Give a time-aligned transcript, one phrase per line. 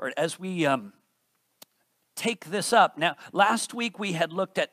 [0.00, 0.92] or as we um,
[2.16, 2.98] take this up.
[2.98, 4.72] Now, last week we had looked at,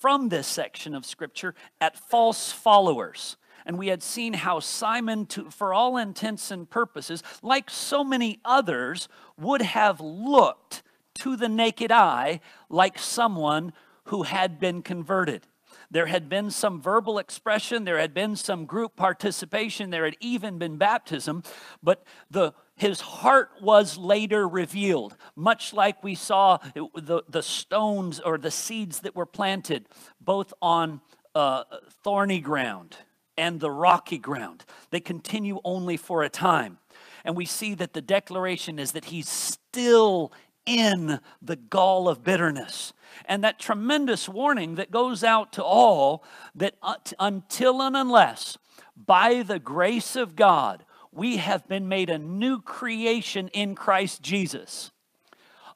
[0.00, 3.36] from this section of Scripture, at false followers.
[3.64, 8.40] And we had seen how Simon, to, for all intents and purposes, like so many
[8.44, 10.82] others, would have looked
[11.22, 13.72] to the naked eye like someone
[14.04, 15.46] who had been converted.
[15.90, 20.58] There had been some verbal expression, there had been some group participation, there had even
[20.58, 21.42] been baptism,
[21.82, 28.38] but the his heart was later revealed, much like we saw the, the stones or
[28.38, 29.86] the seeds that were planted
[30.18, 31.02] both on
[31.34, 31.64] uh,
[32.02, 32.96] thorny ground
[33.36, 34.64] and the rocky ground.
[34.88, 36.78] They continue only for a time.
[37.22, 40.32] And we see that the declaration is that he's still
[40.64, 42.94] in the gall of bitterness.
[43.26, 46.24] And that tremendous warning that goes out to all
[46.54, 46.76] that
[47.18, 48.56] until and unless,
[48.96, 54.90] by the grace of God, we have been made a new creation in Christ Jesus.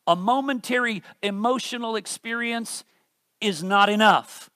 [0.07, 2.85] A momentary emotional experience
[3.41, 4.51] is not enough.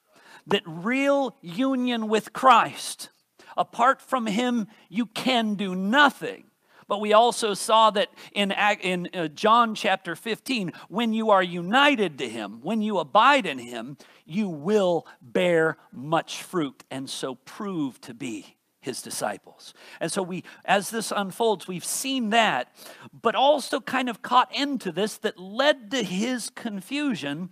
[0.47, 3.09] That real union with Christ,
[3.57, 6.45] apart from Him, you can do nothing.
[6.87, 12.17] But we also saw that in, in uh, John chapter 15, when you are united
[12.17, 18.01] to Him, when you abide in Him, you will bear much fruit and so prove
[18.01, 18.55] to be
[18.89, 19.73] his disciples.
[20.01, 22.75] And so we as this unfolds, we've seen that,
[23.21, 27.51] but also kind of caught into this that led to his confusion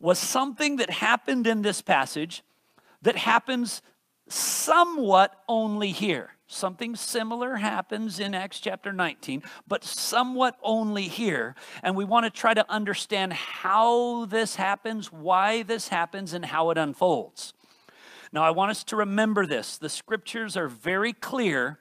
[0.00, 2.42] was something that happened in this passage
[3.02, 3.82] that happens
[4.28, 6.30] somewhat only here.
[6.46, 11.54] Something similar happens in Acts chapter 19, but somewhat only here.
[11.82, 16.70] And we want to try to understand how this happens, why this happens, and how
[16.70, 17.52] it unfolds.
[18.32, 19.78] Now, I want us to remember this.
[19.78, 21.78] The scriptures are very clear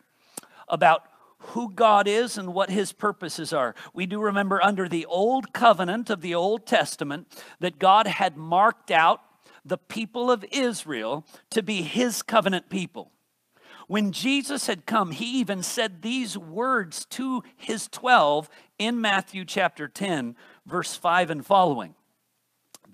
[0.67, 1.03] about
[1.40, 3.76] who God is and what his purposes are.
[3.94, 7.28] We do remember under the old covenant of the Old Testament
[7.59, 9.22] that God had marked out
[9.63, 13.12] the people of Israel to be his covenant people.
[13.88, 19.88] When Jesus had come, he even said these words to his 12 in Matthew chapter
[19.88, 20.35] 10,
[20.66, 21.96] verse 5 and following.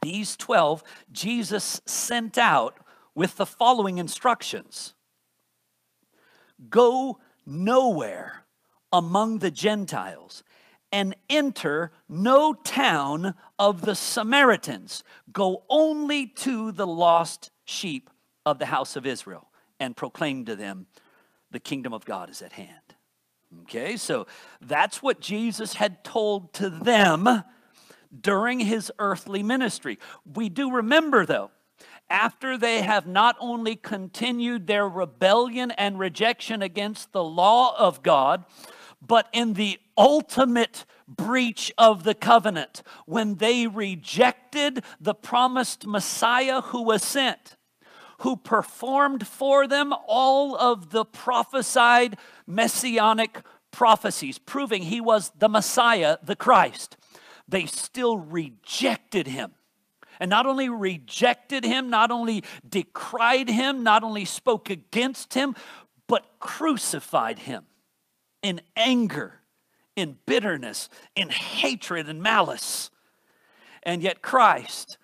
[0.04, 2.78] These 12 Jesus sent out
[3.16, 4.94] with the following instructions
[6.70, 8.46] Go nowhere
[8.92, 10.44] among the Gentiles
[10.92, 15.04] and enter no town of the Samaritans.
[15.32, 18.10] Go only to the lost sheep
[18.46, 20.86] of the house of Israel and proclaim to them
[21.52, 22.70] the kingdom of God is at hand.
[23.62, 24.28] Okay, so
[24.62, 27.44] that's what Jesus had told to them
[28.20, 30.00] during his earthly ministry.
[30.26, 31.52] We do remember, though,
[32.14, 38.46] after they have not only continued their rebellion and rejection against the law of God,
[39.02, 46.84] but in the ultimate breach of the covenant, when they rejected the promised Messiah who
[46.84, 47.58] was sent,
[48.20, 52.16] who performed for them all of the prophesied
[52.46, 53.42] messianic
[53.72, 56.96] prophecies, proving he was the Messiah, the Christ,
[57.48, 59.54] they still rejected him
[60.24, 65.54] and not only rejected him, not only decried him, not only spoke against him,
[66.08, 67.66] but crucified him
[68.42, 69.42] in anger,
[69.98, 72.90] in bitterness, in hatred and malice.
[73.84, 74.98] And yet Christ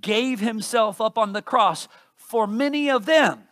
[0.00, 3.44] gave himself up on the cross for many of them.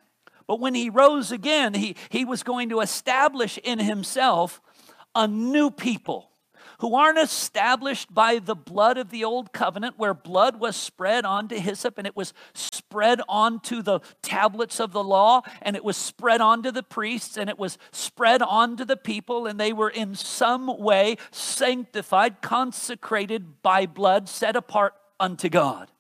[0.49, 4.61] But when he rose again, he, he was going to establish in himself
[5.15, 6.33] a new people
[6.85, 11.57] who aren't established by the blood of the old covenant, where blood was spread onto
[11.57, 16.43] hyssop and it was spread onto the tablets of the law and it was spread
[16.43, 20.79] onto the priests and it was spread onto the people, and they were in some
[20.79, 25.91] way sanctified, consecrated by blood, set apart unto God.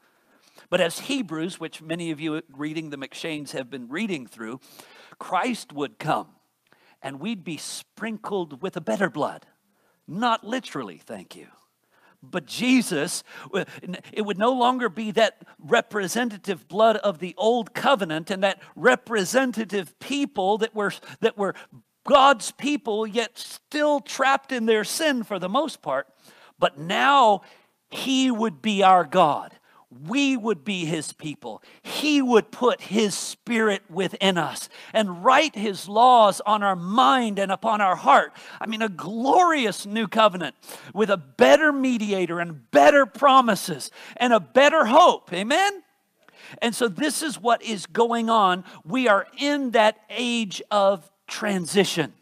[0.69, 4.61] But as Hebrews, which many of you reading the M'Cheynes have been reading through,
[5.19, 6.27] Christ would come
[7.01, 9.47] and we'd be sprinkled with a better blood
[10.07, 11.47] not literally, thank you.
[12.23, 13.23] But Jesus,
[13.53, 13.65] uh,
[14.13, 19.99] it would no longer be that representative blood of the old covenant and that representative
[19.99, 21.55] people that were, that were
[22.07, 26.07] God's people, yet still trapped in their sin for the most part.
[26.59, 27.43] But now
[27.91, 29.53] he would be our God
[30.07, 31.63] we would be his people.
[31.83, 37.53] He would put his spirit within us and write his laws on our mind and
[37.53, 38.33] upon our heart.
[38.61, 40.55] I mean, a glorious new covenant
[40.93, 45.33] with a better mediator and better promises and a better hope.
[45.33, 45.83] Amen?
[46.61, 48.65] And so, this is what is going on.
[48.85, 52.13] We are in that age of transition.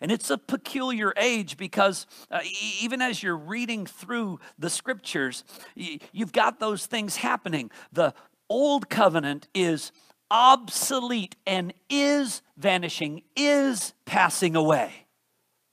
[0.00, 2.40] And it's a peculiar age because uh,
[2.80, 7.70] even as you're reading through the scriptures, you've got those things happening.
[7.92, 8.14] The
[8.48, 9.92] old covenant is
[10.30, 15.06] obsolete and is vanishing, is passing away.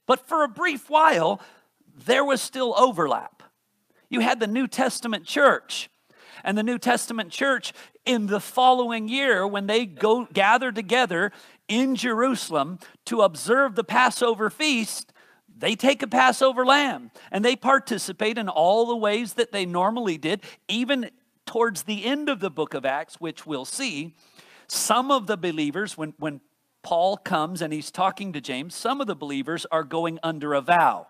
[0.08, 1.42] But for a brief while,
[2.06, 3.44] there was still overlap.
[4.10, 5.90] You had the New Testament church.
[6.44, 7.74] And the New Testament church
[8.06, 11.32] in the following year, when they go gather together
[11.68, 15.12] in Jerusalem to observe the Passover feast,
[15.58, 20.18] they take a Passover lamb and they participate in all the ways that they normally
[20.18, 21.10] did, even
[21.46, 24.16] towards the end of the book of Acts, which we'll see.
[24.68, 26.42] Some of the believers, when, when
[26.82, 30.62] Paul comes and he's talking to James, some of the believers are going under a
[30.62, 31.08] vow,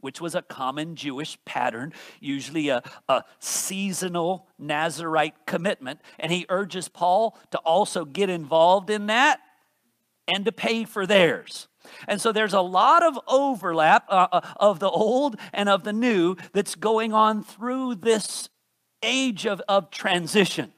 [0.00, 6.00] which was a common Jewish pattern, usually a, a seasonal Nazarite commitment.
[6.18, 9.40] And he urges Paul to also get involved in that
[10.28, 11.68] and to pay for theirs.
[12.08, 15.92] And so there's a lot of overlap uh, uh of the old and of the
[15.92, 18.48] new that's going on through this
[19.02, 20.72] age of, of transition.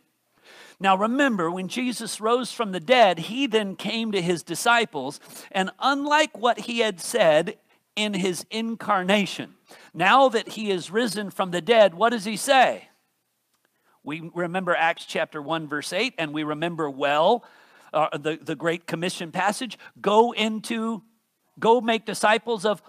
[0.80, 5.18] Now remember, when Jesus rose from the dead, he then came to his disciples,
[5.50, 7.56] and unlike what he had said
[7.98, 9.54] in his incarnation,
[9.92, 12.88] now that he is risen from the dead, what does he say?
[14.04, 17.44] We remember Acts chapter 1, verse 8, and we remember well
[17.92, 21.02] uh, the, the Great Commission passage go into,
[21.58, 22.80] go make disciples of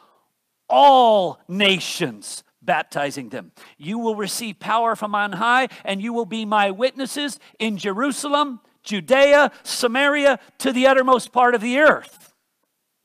[0.69, 3.51] all nations baptizing them.
[3.77, 8.59] You will receive power from on high, and you will be my witnesses in Jerusalem,
[8.83, 12.33] Judea, Samaria, to the uttermost part of the earth.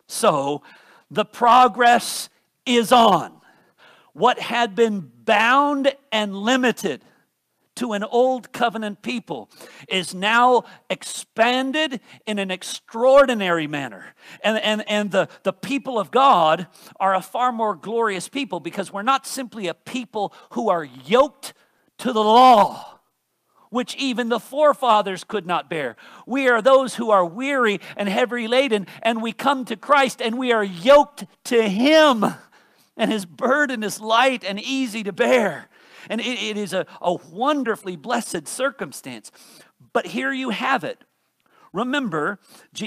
[0.06, 0.62] So
[1.14, 2.28] the progress
[2.66, 3.32] is on.
[4.12, 7.02] What had been bound and limited
[7.76, 9.50] to an old covenant people
[9.88, 14.14] is now expanded in an extraordinary manner.
[14.42, 16.68] And, and, and the, the people of God
[17.00, 21.54] are a far more glorious people because we're not simply a people who are yoked
[21.98, 22.93] to the law.
[23.74, 25.96] Which even the forefathers could not bear.
[26.28, 30.38] We are those who are weary and heavy laden, and we come to Christ and
[30.38, 32.24] we are yoked to Him.
[32.96, 35.68] And His burden is light and easy to bear.
[36.08, 39.32] And it, it is a, a wonderfully blessed circumstance.
[39.92, 41.02] But here you have it.
[41.72, 42.38] Remember,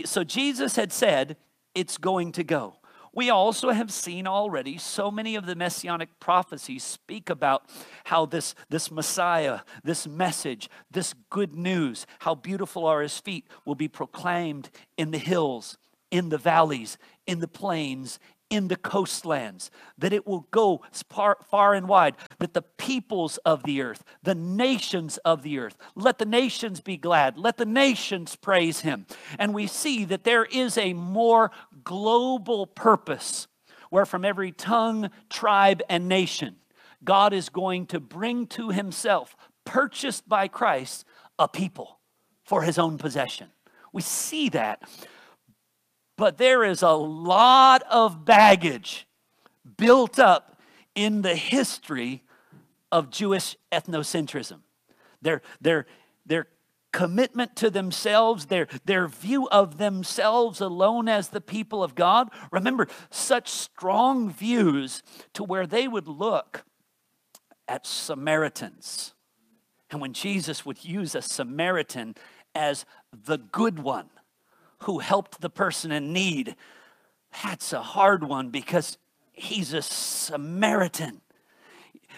[0.05, 1.35] so Jesus had said,
[1.75, 2.76] it's going to go.
[3.17, 7.63] We also have seen already so many of the messianic prophecies speak about
[8.03, 13.73] how this, this Messiah, this message, this good news, how beautiful are his feet, will
[13.73, 15.79] be proclaimed in the hills,
[16.11, 18.19] in the valleys, in the plains,
[18.49, 23.81] in the coastlands, that it will go far, and wide, that the peoples of the
[23.81, 28.81] earth, the nations of the earth, let the nations be glad, let the nations praise
[28.81, 29.05] him.
[29.37, 31.51] And we see that there is a more
[31.83, 33.47] global purpose
[33.89, 36.55] where from every tongue, tribe, and nation,
[37.03, 39.35] God is going to bring to himself,
[39.65, 41.05] purchased by Christ,
[41.39, 41.99] a people
[42.43, 43.47] for his own possession.
[43.93, 44.83] We see that
[46.17, 49.07] but there is a lot of baggage
[49.77, 50.59] built up
[50.95, 52.23] in the history
[52.91, 54.61] of Jewish ethnocentrism.
[55.21, 55.85] Their, their,
[56.25, 56.47] their
[56.91, 62.29] commitment to themselves, their, their view of themselves alone as the people of God.
[62.51, 66.63] Remember, such strong views to where they would look
[67.67, 69.13] at Samaritans.
[69.91, 72.15] And when Jesus would use a Samaritan
[72.55, 74.09] as the good one,
[74.79, 76.55] who helped the person in need.
[77.43, 78.97] That's a hard one because
[79.33, 81.21] he's a Samaritan.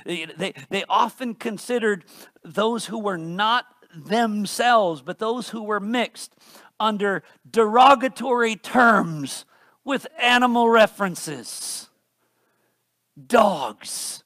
[0.06, 2.06] They, they often considered
[2.44, 6.36] those who were not themselves, but those who were mixed
[6.80, 9.46] under derogatory terms
[9.84, 11.90] with animal references.
[13.28, 14.24] Dogs.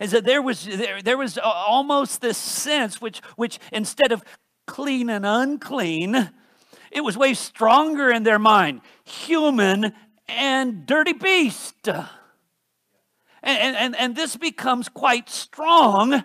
[0.00, 4.24] Is that there was there, there was almost this sense which which instead of
[4.66, 6.30] clean and unclean,
[6.90, 9.92] it was way stronger in their mind human
[10.28, 11.88] and dirty beast.
[13.42, 16.24] And, and, and this becomes quite strong.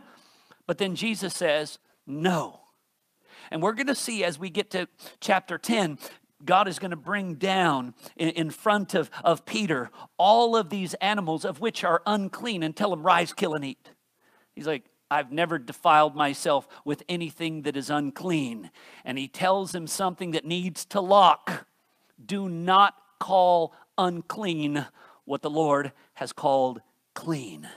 [0.68, 2.62] But then Jesus says, no.
[3.52, 4.88] And we're going to see as we get to
[5.20, 6.00] chapter 10,
[6.44, 11.46] God is going to bring down in, front of, of Peter all of these animals
[11.46, 13.90] of which are unclean and tell him, rise, kill, and eat.
[14.54, 14.84] He's like,
[15.16, 18.70] I've never defiled myself with anything that is unclean.
[19.06, 21.68] And he tells him something that needs to lock.
[22.24, 24.86] Do not call unclean
[25.24, 26.82] what the Lord has called
[27.14, 27.70] clean.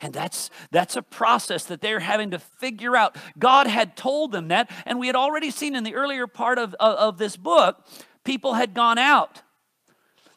[0.00, 3.16] And that's, that's a process that they're having to figure out.
[3.36, 6.74] God had told them that, and we had already seen in the earlier part of,
[6.74, 7.84] of, of this book,
[8.22, 9.42] people had gone out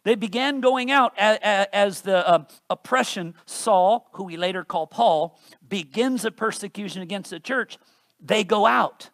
[0.07, 5.37] They began going out as the uh, oppression, Saul, who we later call Paul,
[5.67, 7.77] begins a persecution against the church.
[8.21, 9.09] They go out.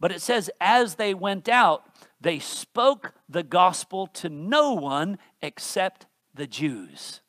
[0.00, 1.84] But it says, as they went out,
[2.18, 7.20] they spoke the gospel to no one except the Jews.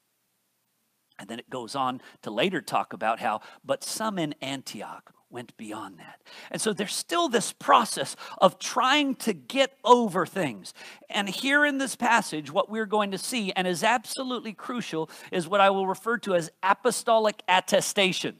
[1.20, 5.56] And then it goes on to later talk about how, but some in Antioch went
[5.58, 6.22] beyond that.
[6.50, 10.74] And so there's still this process of trying to get over things.
[11.10, 15.48] And here in this passage, what we're going to see, and is absolutely crucial, is
[15.48, 18.38] what I will refer to as apostolic attestation.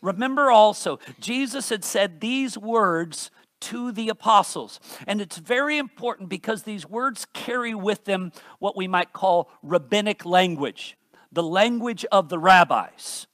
[0.00, 4.78] Remember also, Jesus had said these words to the apostles.
[5.06, 10.24] And it's very important because these words carry with them what we might call rabbinic
[10.24, 10.96] language,
[11.32, 13.26] the language of the rabbis.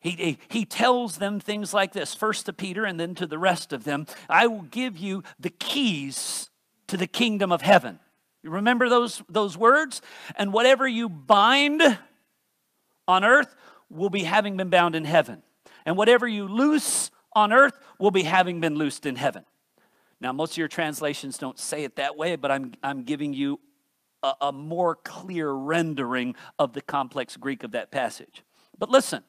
[0.00, 3.74] He, he, tells them things like this first to Peter and then to the rest
[3.74, 6.48] of them I will give you the keys
[6.86, 7.98] to the kingdom of heaven.
[8.42, 10.00] You remember those, those words?
[10.36, 11.82] And whatever you bind
[13.06, 13.54] on earth
[13.90, 15.42] will be having been bound in heaven.
[15.84, 19.44] And whatever you loose on earth will be having been loosed in heaven.
[20.20, 23.60] Now, most of your translations don't say it that way, but I'm, I'm giving you
[24.22, 28.42] a, a more clear rendering of the complex Greek of that passage.
[28.78, 29.22] But listen,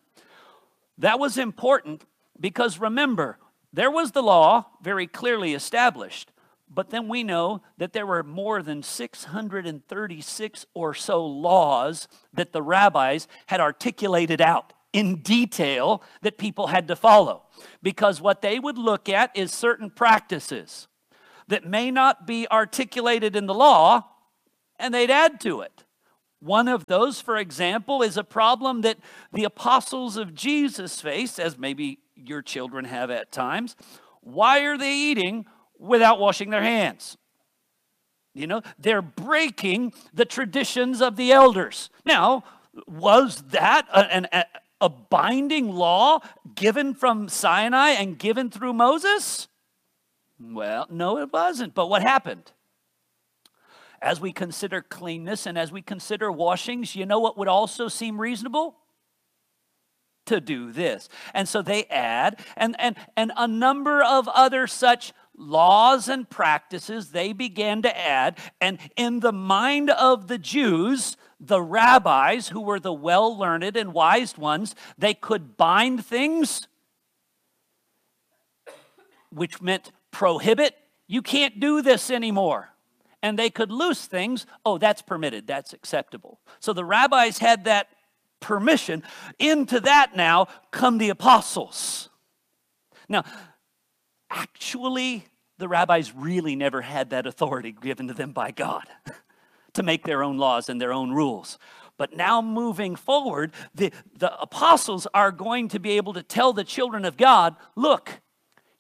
[0.97, 2.03] that was important
[2.39, 3.37] because remember,
[3.73, 6.31] there was the law very clearly established,
[6.69, 12.61] but then we know that there were more than 636 or so laws that the
[12.61, 17.43] rabbis had articulated out in detail that people had to follow.
[17.81, 20.87] Because what they would look at is certain practices
[21.47, 24.05] that may not be articulated in the law,
[24.81, 25.83] and they'd add to it.
[26.39, 28.97] One of those, for example, is a problem that
[29.31, 33.75] the apostles of Jesus faced, as maybe your children have at times.
[34.21, 35.45] Why are they eating
[35.77, 37.17] without washing their hands?
[38.33, 41.89] You know, they're breaking the traditions of the elders.
[42.05, 42.43] Now,
[42.87, 44.27] was that an,
[44.79, 46.21] a binding law
[46.55, 49.47] given from Sinai and given through Moses?
[50.39, 51.75] Well, no, it wasn't.
[51.75, 52.51] But what happened?
[54.01, 58.19] As we consider cleanness and as we consider washings, you know what would also seem
[58.19, 58.77] reasonable?
[60.27, 61.07] To do this.
[61.33, 67.11] And so they add, and, and, and a number of other such laws and practices
[67.11, 68.37] they began to add.
[68.59, 73.93] And in the mind of the Jews, the rabbis, who were the well learned and
[73.93, 76.67] wise ones, they could bind things,
[79.31, 80.75] which meant prohibit.
[81.07, 82.69] You can't do this anymore.
[83.23, 84.45] And they could loose things.
[84.65, 85.47] Oh, that's permitted.
[85.47, 86.39] That's acceptable.
[86.59, 87.87] So the rabbis had that
[88.39, 89.03] permission.
[89.39, 92.09] Into that now come the apostles.
[93.07, 93.23] Now,
[94.29, 95.25] actually,
[95.57, 98.85] the rabbis really never had that authority given to them by God
[99.73, 101.57] to make their own laws and their own rules.
[101.97, 106.63] But now, moving forward, the, the apostles are going to be able to tell the
[106.63, 108.21] children of God look,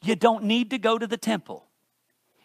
[0.01, 1.67] you don't need to go to the temple.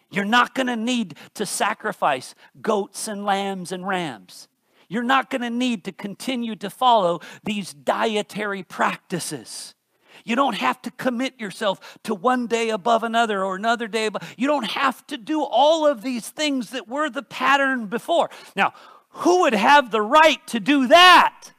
[0.09, 4.47] You're not going to need to sacrifice goats and lambs and rams.
[4.89, 9.75] You're not going to need to continue to follow these dietary practices.
[10.23, 14.33] You don't have to commit yourself to one day above another or another day above.
[14.37, 18.29] You don't have to do all of these things that were the pattern before.
[18.55, 18.73] Now,
[19.09, 21.51] who would have the right to do that?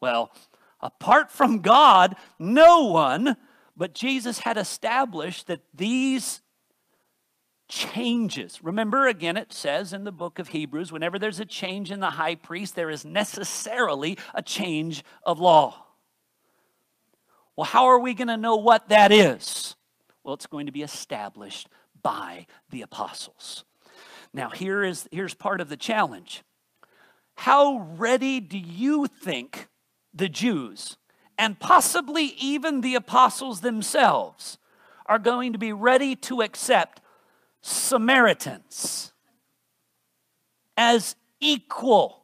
[0.00, 0.30] Well,
[0.80, 3.36] apart from God, no one,
[3.76, 6.40] but Jesus had established that these
[7.68, 8.62] changes.
[8.62, 12.10] Remember, again, it says in the book of Hebrews whenever there's a change in the
[12.10, 15.84] high priest, there is necessarily a change of law.
[17.56, 19.76] Well, how are we going to know what that is?
[20.22, 21.68] Well, it's going to be established
[22.02, 23.64] by the apostles.
[24.32, 26.42] Now, here is, here's part of the challenge.
[27.34, 29.68] How ready do you think
[30.14, 30.96] the Jews,
[31.36, 34.58] and possibly even the apostles themselves,
[35.06, 37.00] are going to be ready to accept
[37.68, 39.12] Samaritans
[40.76, 42.22] as equal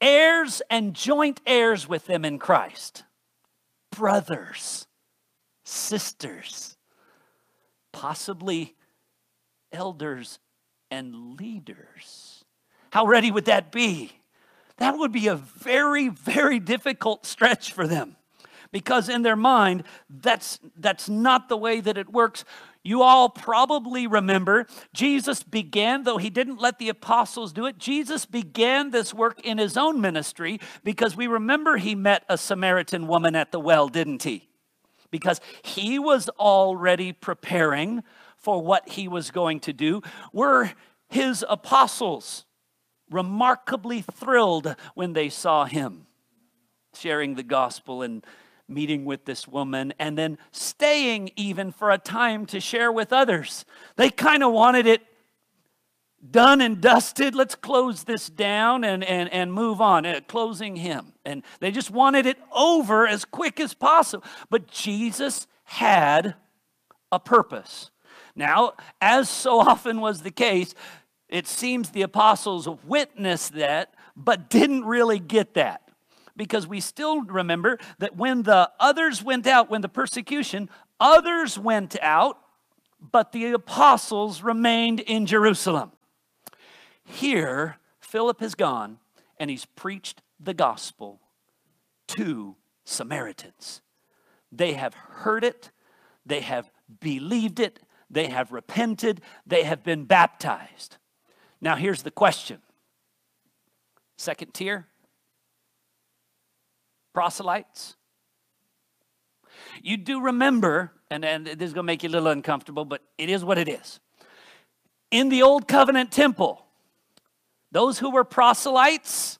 [0.00, 3.04] heirs and joint heirs with them in Christ?
[3.96, 4.86] brothers,
[5.64, 6.76] sisters,
[7.92, 8.76] possibly
[9.72, 10.38] elders
[10.90, 12.44] and leaders.
[12.90, 14.12] How ready would that be?
[14.76, 18.16] That would be a very, very difficult stretch for them
[18.70, 22.44] because in their mind, that's, that's not the way that it works.
[22.86, 28.26] You all probably remember Jesus began, though he didn't let the apostles do it, Jesus
[28.26, 33.34] began this work in his own ministry because we remember he met a Samaritan woman
[33.34, 34.48] at the well, didn't he?
[35.10, 38.04] Because he was already preparing
[38.36, 40.00] for what he was going to do.
[40.32, 40.70] We're
[41.08, 42.44] his apostles.
[43.10, 46.06] remarkably thrilled when they saw him
[46.94, 48.24] sharing the gospel and
[48.68, 53.64] meeting with this woman and then staying even for a time to share with others.
[53.96, 55.02] They kind of wanted it
[56.30, 57.34] done and dusted.
[57.34, 60.06] Let's close this down and, and, and move on.
[60.06, 61.12] Uh, closing him.
[61.24, 64.24] And they just wanted it over as quick as possible.
[64.50, 66.34] But Jesus had
[67.12, 67.90] a purpose.
[68.34, 70.74] Now, as so often was the case,
[71.28, 75.85] it seems the apostles witnessed that, but didn't really get that.
[76.36, 80.68] Because we still remember that when the others went out, when the persecution,
[81.00, 82.38] others went out,
[83.00, 85.92] but the apostles remained in Jerusalem.
[87.04, 88.98] Here, Philip has gone
[89.38, 91.20] and he's preached the gospel
[92.08, 93.82] to Samaritans.
[94.52, 95.70] They have heard it,
[96.24, 100.96] they have believed it, they have repented, they have been baptized.
[101.60, 102.60] Now, here's the question
[104.16, 104.86] second tier
[107.16, 107.96] proselytes.
[109.82, 113.00] You do remember, and, and this is going to make you a little uncomfortable, but
[113.16, 114.00] it is what it is.
[115.10, 116.66] In the Old Covenant temple,
[117.72, 119.38] those who were proselytes,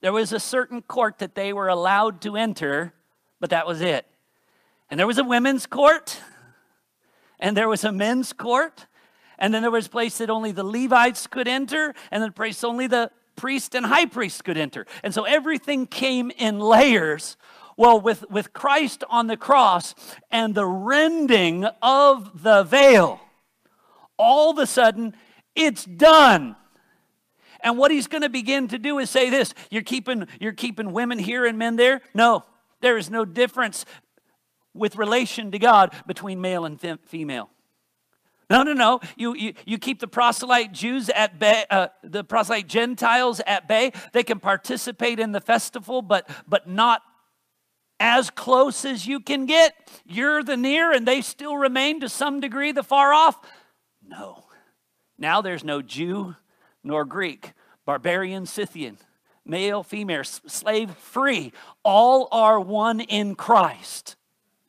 [0.00, 2.94] there was a certain court that they were allowed to enter,
[3.40, 4.06] but that was it.
[4.90, 6.18] And there was a women's court,
[7.38, 8.86] and there was a men's court,
[9.38, 12.32] and then there was a place that only the Levites could enter, and then a
[12.32, 14.86] place only the priest and high priest could enter.
[15.02, 17.38] And so everything came in layers.
[17.78, 19.94] Well, with, with Christ on the cross
[20.30, 23.18] and the rending of the veil,
[24.18, 25.14] all of a sudden,
[25.56, 26.54] it's done.
[27.62, 30.92] And what he's going to begin to do is say this you're keeping, you're keeping
[30.92, 32.02] women here and men there?
[32.12, 32.44] No,
[32.82, 33.86] there is no difference
[34.74, 37.48] with relation to God between male and female.
[38.50, 39.00] No, no, no.
[39.16, 43.92] You, you, you keep the proselyte Jews at bay, uh, the proselyte Gentiles at bay.
[44.12, 47.02] They can participate in the festival, but, but not
[48.00, 49.74] as close as you can get.
[50.04, 53.38] You're the near, and they still remain to some degree the far off.
[54.04, 54.46] No.
[55.16, 56.34] Now there's no Jew
[56.82, 57.52] nor Greek,
[57.84, 58.98] barbarian, Scythian,
[59.44, 61.52] male, female, slave, free.
[61.84, 64.16] All are one in Christ.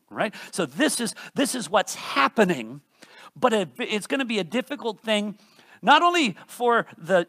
[0.10, 0.36] Right?
[0.51, 2.82] So this is this is what's happening
[3.36, 5.38] but it's going to be a difficult thing,
[5.82, 7.28] not only for the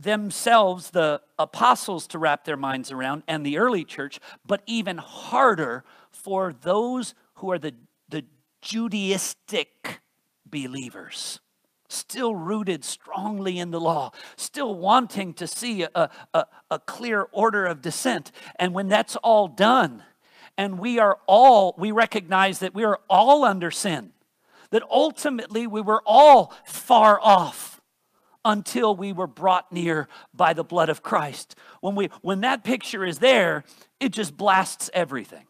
[0.00, 5.84] themselves, the apostles, to wrap their minds around and the early church, but even harder
[6.12, 7.74] for those who are the,
[8.08, 8.24] the
[8.62, 9.98] Judaistic
[10.46, 11.40] believers
[11.88, 17.64] still rooted strongly in the law, still wanting to see a, a, a, clear order
[17.64, 18.30] of descent.
[18.56, 20.02] And when that's all done,
[20.56, 24.12] and we are all, we recognize that we are all under sin,
[24.70, 27.80] that ultimately we were all far off
[28.44, 31.56] until we were brought near by the blood of Christ.
[31.80, 33.64] When, we, when that picture is there,
[34.00, 35.46] it just blasts everything.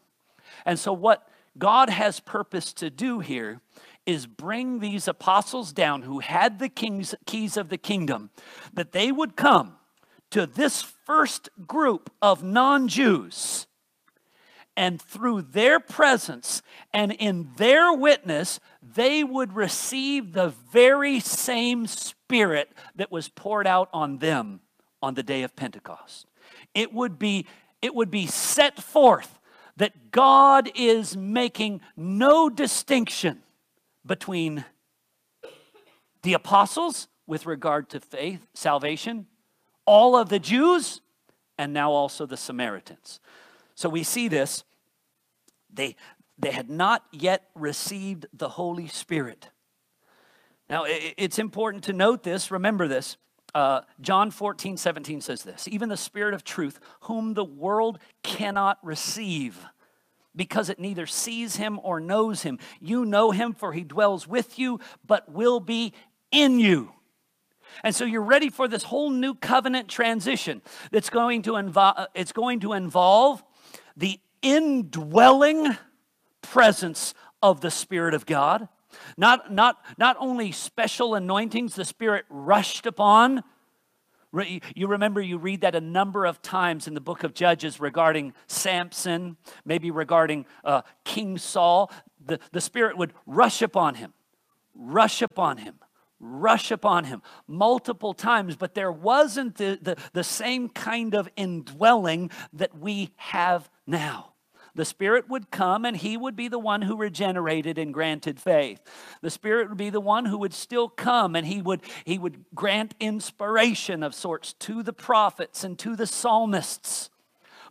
[0.65, 1.27] And so, what
[1.57, 3.61] God has purpose to do here
[4.05, 8.31] is bring these apostles down who had the king's, keys of the kingdom,
[8.73, 9.75] that they would come
[10.31, 13.67] to this first group of non Jews
[14.75, 16.61] and through their presence
[16.93, 23.89] and in their witness, they would receive the very same spirit that was poured out
[23.93, 24.61] on them
[25.01, 26.27] on the day of Pentecost.
[26.73, 27.45] It would be,
[27.81, 29.39] it would be set forth
[29.77, 33.41] that God is making no distinction
[34.05, 34.65] between
[36.21, 39.27] the apostles with regard to faith, salvation,
[39.85, 41.01] all of the Jews,
[41.57, 43.19] and now also the Samaritans.
[43.75, 44.63] So we see this
[45.71, 45.95] they,
[46.39, 49.49] they had not yet received the Holy Spirit.
[50.69, 53.17] Now, it's important to note this, remember this.
[53.55, 58.77] Uh, John 14, 17 says this Even the Spirit of truth, whom the world cannot
[58.83, 59.65] receive,
[60.35, 62.59] because it neither sees him or knows him.
[62.79, 65.93] You know him, for he dwells with you, but will be
[66.31, 66.93] in you.
[67.83, 72.31] And so you're ready for this whole new covenant transition that's going to involve, it's
[72.31, 73.43] going to involve
[73.97, 75.75] the indwelling
[76.41, 78.67] presence of the Spirit of God.
[79.17, 83.43] Not, not, not only special anointings the Spirit rushed upon.
[84.75, 88.33] You remember you read that a number of times in the book of Judges regarding
[88.47, 91.91] Samson, maybe regarding uh, King Saul.
[92.23, 94.13] The, the Spirit would rush upon him,
[94.75, 95.75] rush upon him,
[96.19, 102.29] rush upon him multiple times, but there wasn't the, the, the same kind of indwelling
[102.53, 104.33] that we have now.
[104.79, 108.79] The Spirit would come and He would be the one who regenerated and granted faith.
[109.21, 112.45] The Spirit would be the one who would still come and He would, he would
[112.55, 117.09] grant inspiration of sorts to the prophets and to the psalmists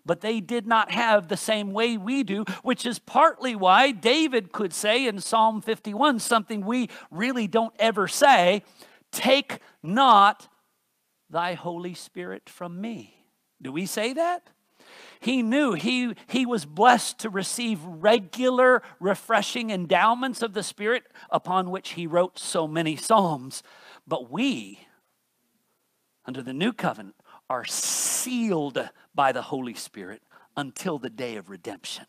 [0.05, 4.53] but they did not have the same way we do, which is partly why David
[4.53, 8.62] could say in Psalm 51 something we really don't ever say
[9.12, 10.49] Take not
[11.31, 13.25] thy Holy Spirit from me.
[13.62, 14.49] Do we say that?
[15.21, 21.71] He knew he, he was blessed to receive regular, refreshing endowments of the Spirit upon
[21.71, 23.63] which he wrote so many Psalms.
[24.07, 24.81] But we,
[26.25, 27.17] under the new covenant,
[27.51, 30.23] are sealed by the Holy Spirit
[30.57, 32.07] until the day of redemption.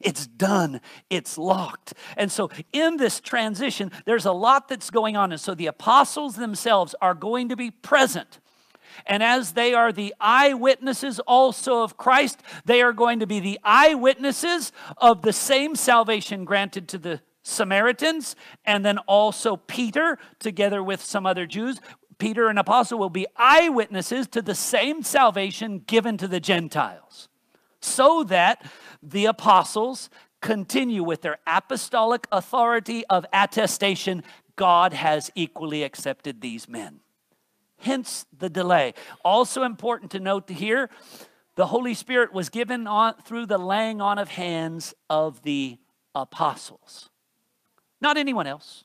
[0.00, 1.94] It's done, it's locked.
[2.16, 5.30] And so, in this transition, there's a lot that's going on.
[5.30, 8.40] And so, the apostles themselves are going to be present.
[9.06, 13.58] And as they are the eyewitnesses also of Christ, they are going to be the
[13.64, 21.02] eyewitnesses of the same salvation granted to the Samaritans, and then also Peter, together with
[21.02, 21.80] some other Jews.
[22.18, 27.28] Peter, an apostle, will be eyewitnesses to the same salvation given to the Gentiles,
[27.80, 28.64] so that
[29.02, 30.08] the apostles
[30.40, 34.22] continue with their apostolic authority of attestation.
[34.54, 37.00] God has equally accepted these men.
[37.82, 38.94] Hence the delay.
[39.24, 40.88] Also important to note here,
[41.56, 45.78] the Holy Spirit was given on through the laying on of hands of the
[46.14, 47.10] apostles,
[48.00, 48.84] not anyone else.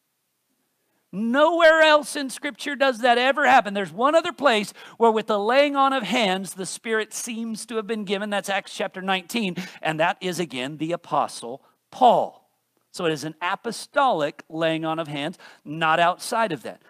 [1.11, 3.73] Nowhere else in Scripture does that ever happen.
[3.73, 7.75] There's one other place where, with the laying on of hands, the Spirit seems to
[7.77, 8.29] have been given.
[8.29, 12.49] That's Acts chapter 19, and that is again the Apostle Paul.
[12.91, 16.81] So it is an apostolic laying on of hands, not outside of that.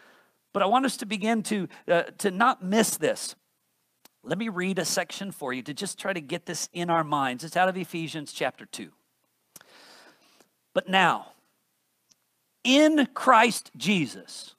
[0.58, 3.36] But I want us to begin to, uh, to not miss this.
[4.24, 7.04] Let me read a section for you to just try to get this in our
[7.04, 7.43] minds.
[7.43, 8.89] It's out of Ephesians chapter 2.
[10.74, 11.34] But now,
[12.63, 14.56] in Christ Jesus.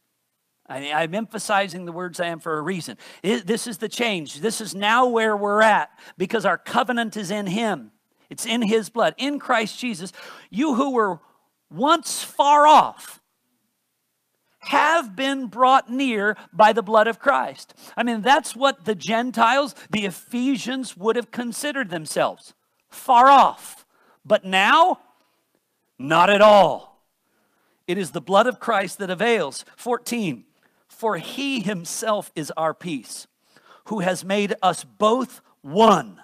[0.69, 2.97] I, am emphasizing the words I am for a reason.
[3.25, 4.41] This is the change.
[4.41, 7.91] This is now where we're at because our covenant is in Him.
[8.31, 9.15] It's in His blood.
[9.19, 10.13] In Christ Jesus,
[10.49, 11.19] you who were
[11.73, 13.18] once far off
[14.69, 17.75] have been brought near by the blood of Christ.
[17.97, 22.53] I mean, that's what the Gentiles, the Ephesians, would have considered themselves
[22.91, 23.87] far off.
[24.25, 25.01] But now,
[25.99, 27.03] not at all.
[27.87, 29.65] It is the blood of Christ that avails.
[29.77, 30.45] 14.
[30.87, 33.27] For he himself is our peace,
[33.87, 36.21] who has made us both one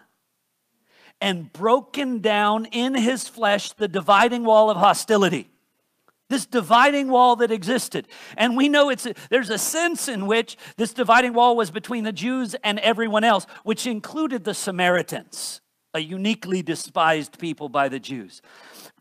[1.18, 5.50] and broken down in his flesh the dividing wall of hostility.
[6.30, 8.08] This dividing wall that existed.
[8.36, 12.12] And we know it's there's a sense in which this dividing wall was between the
[12.12, 15.60] Jews and everyone else, which included the Samaritans,
[15.92, 18.40] a uniquely despised people by the Jews.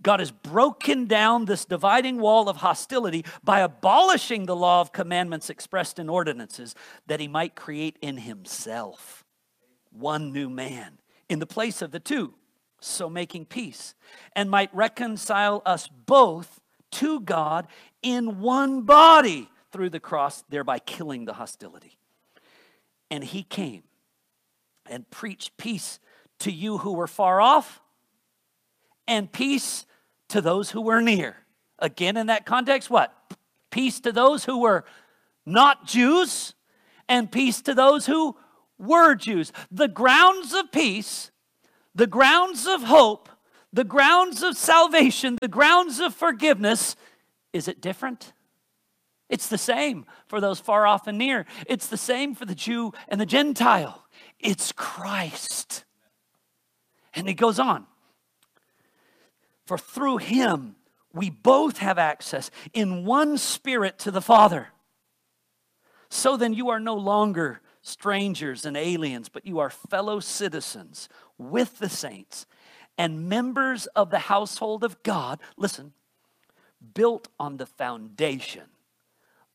[0.02, 5.50] God has broken down this dividing wall of hostility by abolishing the law of commandments
[5.50, 6.76] expressed in ordinances
[7.08, 9.24] that he might create in himself
[9.92, 12.34] one new man in the place of the two,
[12.82, 13.96] so making peace,
[14.36, 16.60] and might reconcile us both
[16.94, 17.68] to God
[18.02, 21.98] in one body through the cross, thereby killing the hostility.
[23.12, 23.84] And he came
[24.86, 26.00] and preached peace
[26.40, 27.82] to you who were far off
[29.08, 29.86] and peace
[30.30, 31.38] to those who were near.
[31.80, 33.14] Again, in that context, what?
[33.70, 34.86] Peace to those who were
[35.46, 36.54] not Jews,
[37.10, 38.38] and peace to those who
[38.78, 39.52] were Jews.
[39.72, 41.32] The grounds of peace,
[41.94, 43.30] the grounds of hope,
[43.74, 46.96] the grounds of salvation, the grounds of forgiveness,
[47.52, 48.32] is it different?
[49.30, 51.46] It's the same for those far off and near.
[51.66, 54.06] It's the same for the Jew and the Gentile.
[54.40, 55.86] It's Christ.
[57.16, 57.88] And he goes on.
[59.66, 60.76] For through him
[61.12, 64.70] we both have access in one spirit to the Father.
[66.10, 71.80] So then you are no longer strangers and aliens, but you are fellow citizens with
[71.80, 72.46] the saints
[72.98, 75.40] and members of the household of God.
[75.58, 75.94] Listen,
[76.94, 78.70] built on the foundation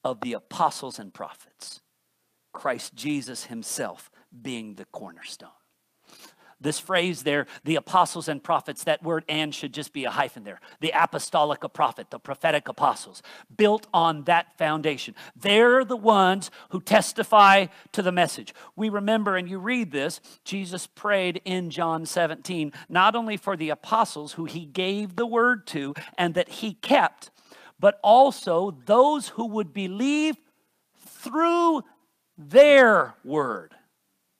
[0.05, 1.81] of the apostles and prophets,
[2.53, 4.11] Christ Jesus himself
[4.43, 5.51] being the cornerstone.
[6.61, 10.43] This phrase there, the apostles and prophets, that word and should just be a hyphen
[10.43, 10.61] there.
[10.81, 13.23] The apostolic prophet, the prophetic apostles,
[13.57, 15.15] built on that foundation.
[15.37, 18.55] They're the ones who testify to the message.
[18.75, 23.71] We remember, and you read this, Jesus prayed in John 17, not only for the
[23.71, 27.31] apostles who he gave the word to and that he kept,
[27.79, 30.37] but also those who would believe
[31.07, 31.85] through
[32.37, 33.75] their word.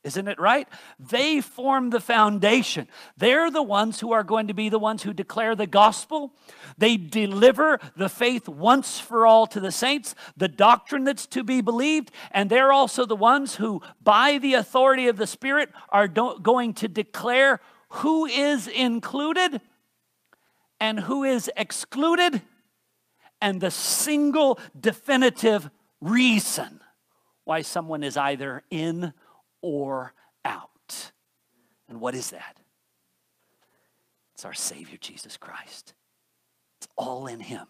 [0.09, 0.67] Isn't it right?
[0.99, 2.89] They form the foundation.
[3.19, 6.33] They're the ones who are going to be the ones who declare the gospel.
[6.79, 11.61] They deliver the faith once for all to the saints, the doctrine that's to be
[11.61, 16.39] believed, and they're also the ones who, by the authority of the Spirit, are do-
[16.41, 19.61] going to declare who is included
[20.81, 22.41] and who is excluded,
[23.43, 25.69] and the single definitive
[26.01, 26.81] reason
[27.45, 29.13] why someone is either in
[29.61, 30.13] or
[30.45, 31.13] out.
[31.89, 32.59] And what is that?
[34.35, 35.95] It's our Savior, Jesus Christ.
[36.79, 37.67] It's all in Him.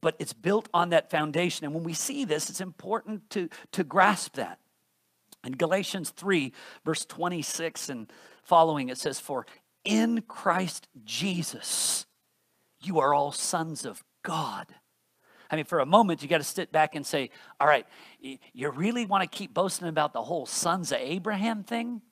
[0.00, 1.64] But it's built on that foundation.
[1.64, 4.58] And when we see this, it's important to, to grasp that.
[5.44, 6.52] In Galatians 3,
[6.84, 9.46] verse 26 and following, it says, For
[9.84, 12.06] in Christ Jesus,
[12.80, 14.66] you are all sons of God.
[15.50, 17.86] I mean, for a moment, you got to sit back and say, all right,
[18.20, 22.02] you really want to keep boasting about the whole sons of Abraham thing?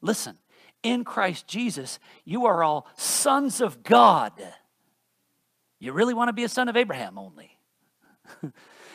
[0.00, 0.38] Listen,
[0.82, 4.32] in Christ Jesus, you are all sons of God.
[5.80, 7.58] You really want to be a son of Abraham only.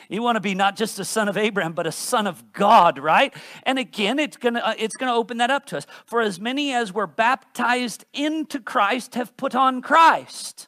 [0.10, 3.00] you want to be not just a son of Abraham, but a son of God,
[3.00, 3.34] right?
[3.64, 5.86] And again, it's gonna uh, it's gonna open that up to us.
[6.06, 10.68] For as many as were baptized into Christ have put on Christ.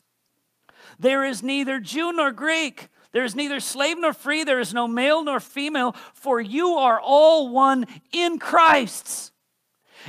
[1.00, 2.90] There is neither Jew nor Greek.
[3.12, 4.44] There is neither slave nor free.
[4.44, 9.32] There is no male nor female, for you are all one in Christ's.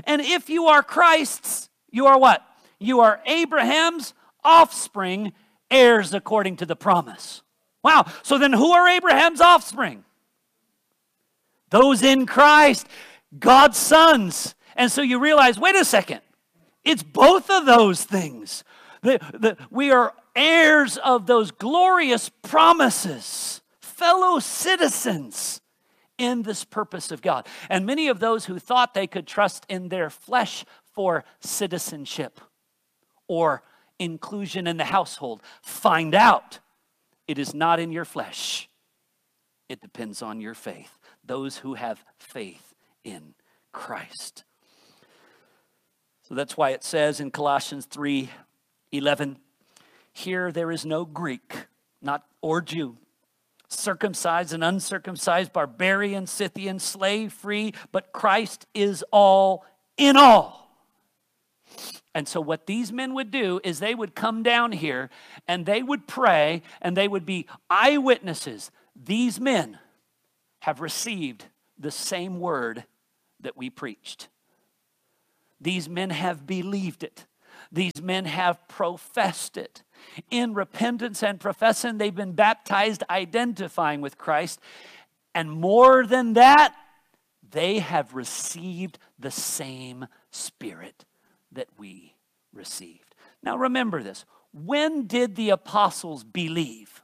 [0.04, 2.46] And if you are Christ's, you are what?
[2.78, 5.32] You are Abraham's offspring,
[5.70, 7.42] heirs according to the promise.
[7.82, 8.06] Wow.
[8.22, 10.04] So then who are Abraham's offspring?
[11.70, 12.86] Those in Christ,
[13.38, 14.54] God's sons.
[14.76, 16.20] And so you realize wait a second,
[16.84, 18.62] it's both of those things.
[19.02, 25.60] The, the, we are heirs of those glorious promises, fellow citizens
[26.18, 27.46] in this purpose of God.
[27.68, 32.40] And many of those who thought they could trust in their flesh for citizenship
[33.28, 33.62] or
[33.98, 36.60] inclusion in the household find out
[37.26, 38.68] it is not in your flesh,
[39.68, 40.98] it depends on your faith.
[41.24, 43.34] Those who have faith in
[43.72, 44.44] Christ.
[46.28, 48.28] So that's why it says in Colossians 3
[48.94, 49.38] 11,
[50.12, 51.66] here there is no Greek,
[52.00, 52.96] not or Jew,
[53.68, 59.64] circumcised and uncircumcised, barbarian, Scythian, slave free, but Christ is all
[59.96, 60.62] in all.
[62.14, 65.08] And so, what these men would do is they would come down here
[65.48, 68.70] and they would pray and they would be eyewitnesses.
[68.94, 69.78] These men
[70.60, 71.46] have received
[71.78, 72.84] the same word
[73.40, 74.28] that we preached.
[75.60, 77.24] These men have believed it.
[77.72, 79.82] These men have professed it.
[80.30, 84.60] In repentance and professing, they've been baptized, identifying with Christ.
[85.34, 86.74] And more than that,
[87.50, 91.04] they have received the same Spirit
[91.52, 92.14] that we
[92.52, 93.14] received.
[93.42, 94.24] Now remember this.
[94.52, 97.02] When did the apostles believe?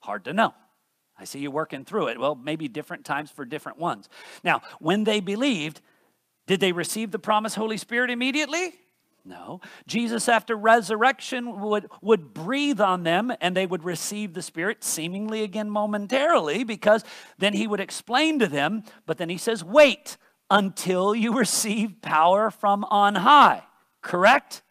[0.00, 0.54] Hard to know.
[1.16, 2.18] I see you working through it.
[2.18, 4.08] Well, maybe different times for different ones.
[4.42, 5.80] Now, when they believed,
[6.46, 8.74] did they receive the promised Holy Spirit immediately?
[9.24, 9.60] No.
[9.86, 15.42] Jesus, after resurrection, would, would breathe on them and they would receive the Spirit, seemingly
[15.42, 17.04] again momentarily, because
[17.38, 20.16] then he would explain to them, but then he says, wait
[20.50, 23.62] until you receive power from on high.
[24.00, 24.62] Correct?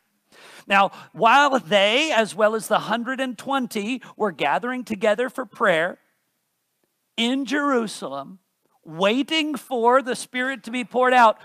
[0.67, 5.97] Now, while they, as well as the 120, were gathering together for prayer
[7.17, 8.39] in Jerusalem,
[8.83, 11.39] waiting for the Spirit to be poured out,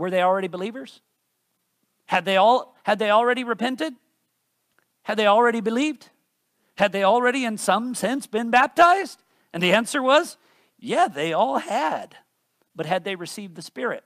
[0.00, 1.00] were they already believers?
[2.06, 3.94] Had they all had they already repented?
[5.02, 6.08] Had they already believed?
[6.76, 9.22] Had they already in some sense been baptized?
[9.52, 10.38] And the answer was,
[10.78, 12.16] yeah, they all had.
[12.74, 14.04] But had they received the Spirit?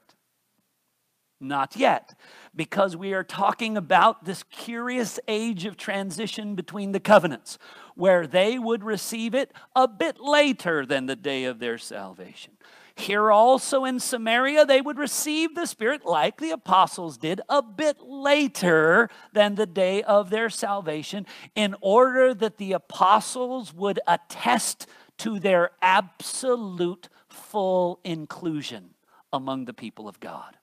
[1.41, 2.19] Not yet,
[2.55, 7.59] because we are talking about this curious age of transition between the covenants,
[7.95, 12.54] where they would receive it a bit later than the day of their salvation.
[12.97, 18.01] Here also in Samaria, they would receive the Spirit like the apostles did a bit
[18.01, 21.27] later than the day of their salvation,
[21.57, 24.87] in order that the apostles would attest
[25.19, 28.91] to their absolute full inclusion
[29.33, 30.57] among the people of God.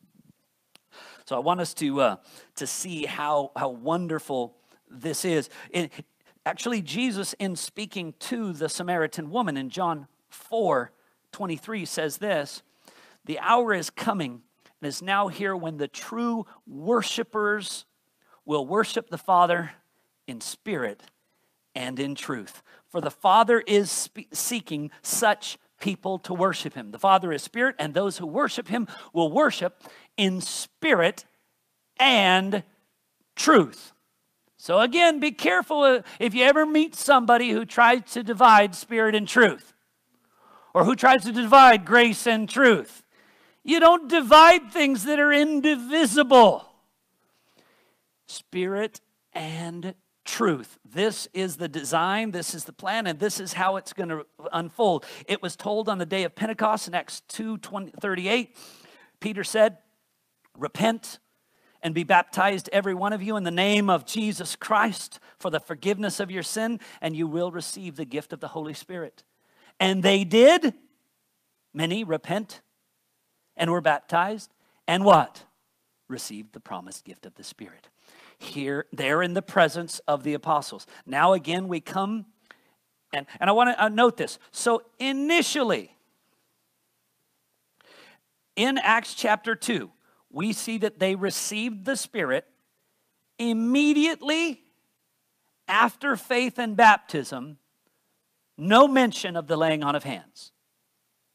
[1.25, 2.15] So I want us to, uh,
[2.55, 4.55] to see how, how wonderful
[4.89, 5.49] this is.
[5.69, 5.91] It,
[6.45, 10.91] actually, Jesus, in speaking to the Samaritan woman in John 4,
[11.31, 12.61] 23 says this
[13.25, 14.41] The hour is coming
[14.81, 17.85] and is now here when the true worshipers
[18.45, 19.71] will worship the Father
[20.27, 21.03] in spirit
[21.75, 22.63] and in truth.
[22.89, 26.91] For the Father is spe- seeking such people to worship him.
[26.91, 29.81] The Father is spirit, and those who worship him will worship
[30.17, 31.25] in spirit
[31.99, 32.63] and
[33.35, 33.93] truth.
[34.57, 39.27] So, again, be careful if you ever meet somebody who tries to divide spirit and
[39.27, 39.73] truth,
[40.73, 43.03] or who tries to divide grace and truth.
[43.63, 46.65] You don't divide things that are indivisible.
[48.27, 49.01] Spirit
[49.33, 49.93] and
[50.25, 50.79] truth.
[50.85, 54.25] This is the design, this is the plan, and this is how it's going to
[54.51, 55.05] unfold.
[55.27, 58.55] It was told on the day of Pentecost in Acts 2 20, 38.
[59.19, 59.77] Peter said,
[60.57, 61.19] Repent
[61.83, 65.59] and be baptized, every one of you, in the name of Jesus Christ for the
[65.59, 69.23] forgiveness of your sin, and you will receive the gift of the Holy Spirit.
[69.81, 70.75] And they did.
[71.73, 72.61] Many repent
[73.57, 74.53] and were baptized,
[74.87, 75.43] and what?
[76.07, 77.89] Received the promised gift of the Spirit.
[78.37, 80.85] Here, there in the presence of the apostles.
[81.05, 82.27] Now, again, we come,
[83.11, 84.37] and, and I want to uh, note this.
[84.51, 85.95] So, initially,
[88.55, 89.89] in Acts chapter 2,
[90.29, 92.45] we see that they received the Spirit
[93.39, 94.61] immediately
[95.67, 97.57] after faith and baptism,
[98.57, 100.51] no mention of the laying on of hands.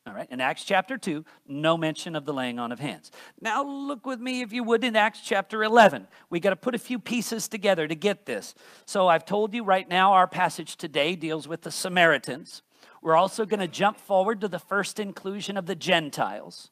[0.07, 3.11] All right, in Acts chapter 2, no mention of the laying on of hands.
[3.41, 6.07] Now, look with me, if you would, in Acts chapter 11.
[6.31, 8.55] We got to put a few pieces together to get this.
[8.85, 12.63] So, I've told you right now, our passage today deals with the Samaritans.
[13.03, 16.71] We're also going to jump forward to the first inclusion of the Gentiles.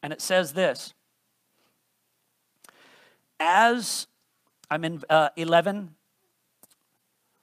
[0.00, 0.94] And it says this
[3.40, 4.06] As
[4.70, 5.96] I'm in uh, 11,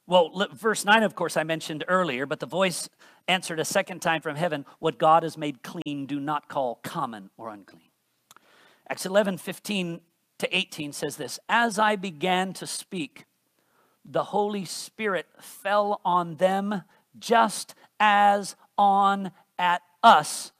[0.08, 2.90] well, verse 9, of course, I mentioned earlier, but the voice
[3.28, 7.32] answered a second time from heaven, What God has made clean, do not call common
[7.38, 7.90] or unclean.
[8.88, 10.02] Acts 11, 15
[10.38, 13.26] to 18 says this As I began to speak,
[14.04, 16.84] the Holy Spirit fell on them
[17.18, 20.52] just as on at us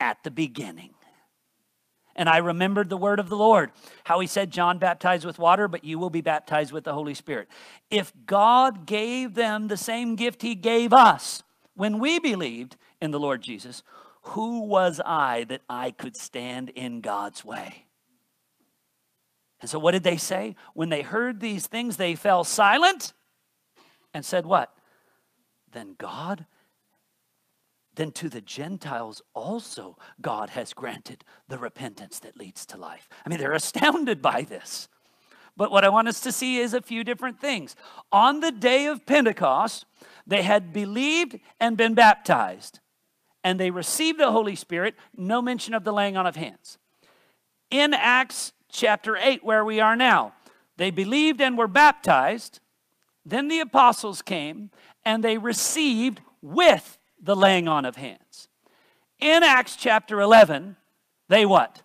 [0.00, 0.94] at the beginning.
[2.20, 3.70] And I remembered the word of the Lord,
[4.04, 7.14] how he said, John baptized with water, but you will be baptized with the Holy
[7.14, 7.48] Spirit.
[7.90, 13.18] If God gave them the same gift he gave us, when we believed in the
[13.18, 13.82] Lord Jesus,
[14.20, 17.86] who was I that I could stand in God's way?
[19.62, 20.56] And so, what did they say?
[20.74, 23.14] When they heard these things, they fell silent
[24.12, 24.76] and said, What?
[25.72, 26.44] Then God,
[28.00, 33.10] then to the Gentiles also, God has granted the repentance that leads to life.
[33.26, 34.88] I mean, they're astounded by this.
[35.54, 37.76] But what I want us to see is a few different things.
[38.10, 39.84] On the day of Pentecost,
[40.26, 42.80] they had believed and been baptized,
[43.44, 46.78] and they received the Holy Spirit, no mention of the laying on of hands.
[47.70, 50.32] In Acts chapter 8, where we are now,
[50.78, 52.60] they believed and were baptized.
[53.26, 54.70] Then the apostles came
[55.04, 58.48] and they received with the laying on of hands.
[59.18, 60.76] In Acts chapter 11,
[61.28, 61.82] they what?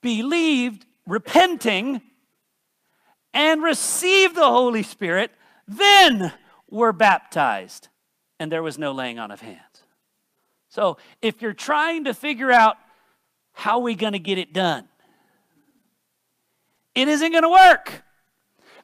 [0.00, 2.02] Believed, repenting,
[3.32, 5.30] and received the Holy Spirit,
[5.66, 6.32] then
[6.70, 7.88] were baptized,
[8.38, 9.60] and there was no laying on of hands.
[10.68, 12.76] So, if you're trying to figure out
[13.52, 14.88] how we're we going to get it done,
[16.94, 18.02] it isn't going to work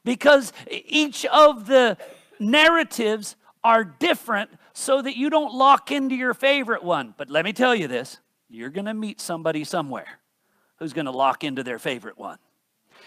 [0.05, 1.97] because each of the
[2.39, 7.15] narratives are different so that you don't lock into your favorite one.
[7.17, 8.19] But let me tell you this
[8.51, 10.21] you're going to meet somebody somewhere
[10.77, 12.39] who's going to lock into their favorite one.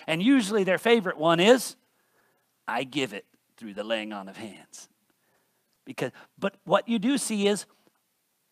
[0.08, 1.76] And usually their favorite one is
[2.68, 3.26] I give it
[3.58, 4.90] through the laying on of hands.
[5.86, 7.66] Because but what you do see is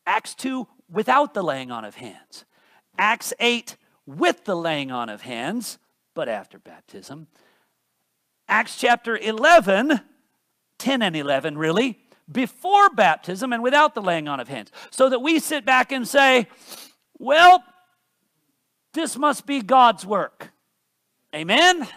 [0.06, 2.45] Acts 2 without the laying on of hands.
[2.97, 5.80] Acts 8 with the laying on of hands,
[6.13, 7.28] but after baptism.
[8.47, 10.01] Acts chapter 11,
[10.78, 14.71] 10 and 11 really, before baptism and without the laying on of hands.
[14.91, 16.47] So that we sit back and say,
[17.17, 17.63] well,
[18.93, 20.51] this must be God's work.
[21.33, 21.88] Amen?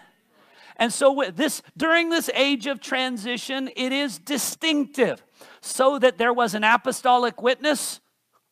[0.77, 5.23] And so with this during this age of transition, it is distinctive.
[5.61, 8.01] So that there was an apostolic witness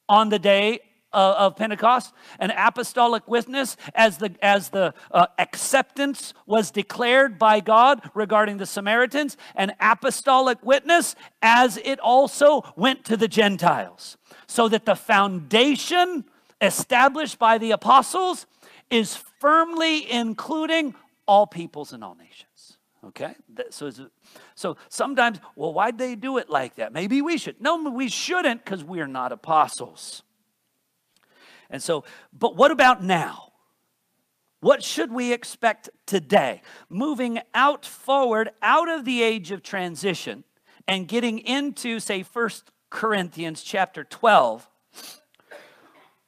[0.09, 0.81] on the day
[1.12, 8.11] of Pentecost, an apostolic witness as the, as the uh, acceptance was declared by God
[8.14, 14.18] regarding the Samaritans, an apostolic witness as it also went to the Gentiles.
[14.47, 16.24] So that the foundation
[16.61, 18.47] established by the apostles
[18.91, 20.95] is firmly including
[21.26, 22.78] all peoples and all nations.
[23.05, 23.35] Okay?
[23.70, 23.91] So,
[24.55, 26.93] so sometimes, well, why'd they do it like that?
[26.93, 27.61] Maybe we should.
[27.61, 30.22] No, we shouldn't because we're not apostles.
[31.71, 33.53] And so, but what about now?
[34.61, 36.62] What should we expect today?
[36.89, 40.45] Moving out forward, out of the age of transition,
[40.89, 44.69] and getting into, say, First Corinthians chapter 12,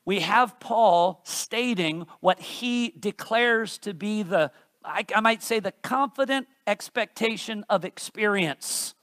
[0.04, 4.50] we have Paul stating what he declares to be the,
[4.84, 8.94] I, I, might say, the confident expectation of experience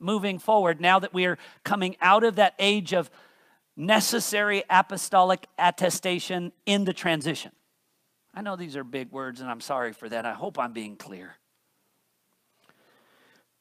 [0.00, 3.10] moving forward now that we are coming out of that age of
[3.78, 7.52] necessary apostolic attestation in the transition.
[8.34, 10.26] I know these are big words, and I'm sorry for that.
[10.26, 11.36] I hope I'm being clear.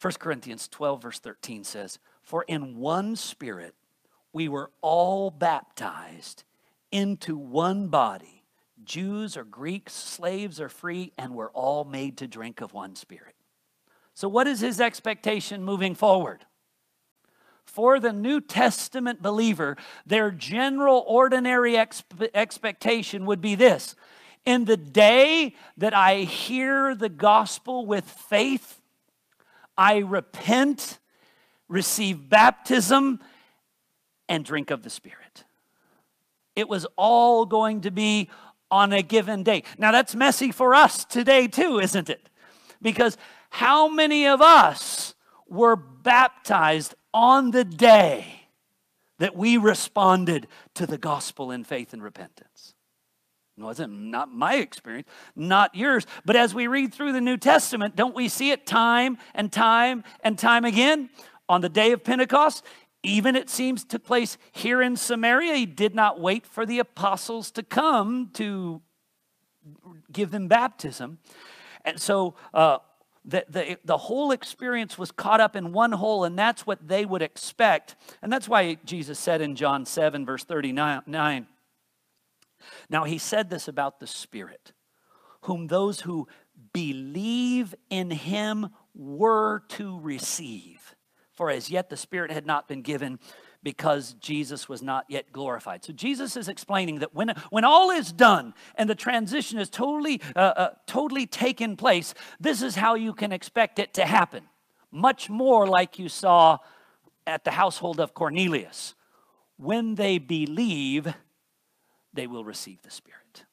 [0.02, 3.76] 1 Corinthians 12, verse 13 says, For in one spirit
[4.34, 6.44] we were all baptized
[6.92, 8.44] into one body,
[8.84, 13.36] Jews or Greeks, slaves or free, and we're all made to drink of one spirit.
[14.14, 16.46] So, what is his expectation moving forward?
[17.68, 23.96] For the New Testament believer, their general ordinary expe- expectation would be this
[24.46, 28.82] In the day that I hear the gospel with faith,
[29.78, 30.98] I repent,
[31.68, 33.20] receive baptism,
[34.30, 35.44] and drink of the Spirit.
[36.56, 38.30] It was all going to be
[38.72, 39.64] on a given day.
[39.78, 42.30] Now, that's messy for us today, too, isn't it?
[42.82, 43.18] Because
[43.50, 45.14] how many of us
[45.48, 48.44] were baptized on the day
[49.18, 50.46] that we responded
[50.76, 52.76] to the gospel in faith and repentance?
[53.58, 56.06] It wasn't not my experience, not yours.
[56.26, 60.04] But as we read through the New Testament, don't we see it time and time
[60.24, 61.10] and time again?
[61.50, 62.64] On the day of Pentecost,
[63.02, 65.56] even it seems took place here in Samaria.
[65.56, 68.84] He did not wait for the apostles to come to
[70.12, 71.18] give them baptism.
[71.84, 72.78] And so uh,
[73.28, 77.06] the, the, the whole experience was caught up in one whole, and that's what they
[77.06, 77.96] would expect.
[78.22, 81.04] And that's why Jesus said in John 7, verse 39,
[82.90, 84.74] now, he said this about the Spirit,
[85.42, 86.28] whom those who
[86.74, 90.96] believe in him were to receive.
[91.34, 93.20] For as yet the Spirit had not been given
[93.68, 95.84] because Jesus was not yet glorified.
[95.84, 100.22] So Jesus is explaining that when, when all is done and the transition is totally,
[100.38, 104.44] uh, uh, totally taken place, this is how you can expect it to happen.
[104.90, 106.60] Much more like you saw
[107.26, 108.94] at the household of Cornelius.
[109.58, 111.14] When they believe,
[112.14, 113.44] they will receive the Spirit.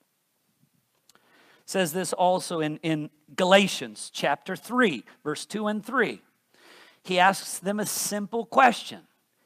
[1.67, 6.23] says this also in, in Galatians chapter 3, verse 2 and 3.
[7.03, 9.01] He asks them a simple question.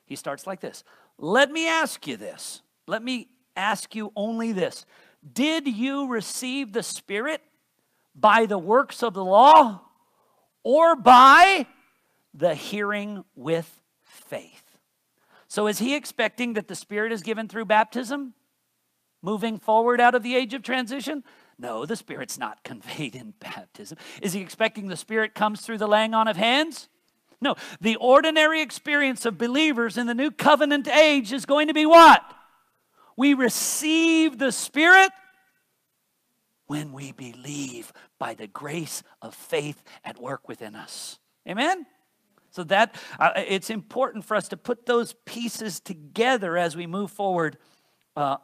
[0.09, 0.85] He starts like this
[1.19, 2.63] Let me ask you this.
[2.87, 4.87] Let me ask you only this.
[5.33, 7.43] Did you receive the Spirit
[8.15, 9.83] by the works of the law
[10.63, 11.67] or by
[12.33, 14.65] the hearing with faith?
[15.49, 18.35] So, is he expecting that the Spirit is given through baptism?
[19.23, 21.25] moving forward out of the age of transition?
[21.59, 23.99] No, the Spirit's not conveyed in baptism.
[24.23, 26.89] Is he expecting the Spirit comes through the laying on of hands?
[27.41, 31.86] No, the ordinary experience of believers in the new covenant age is going to be
[31.86, 32.22] what?
[33.16, 35.11] We receive the Spirit
[36.66, 41.18] when we believe by the grace of faith at work within us.
[41.49, 41.86] Amen?
[42.51, 47.11] So that uh, it's important for us to put those pieces together as we move
[47.11, 47.57] forward
[48.16, 48.39] uh,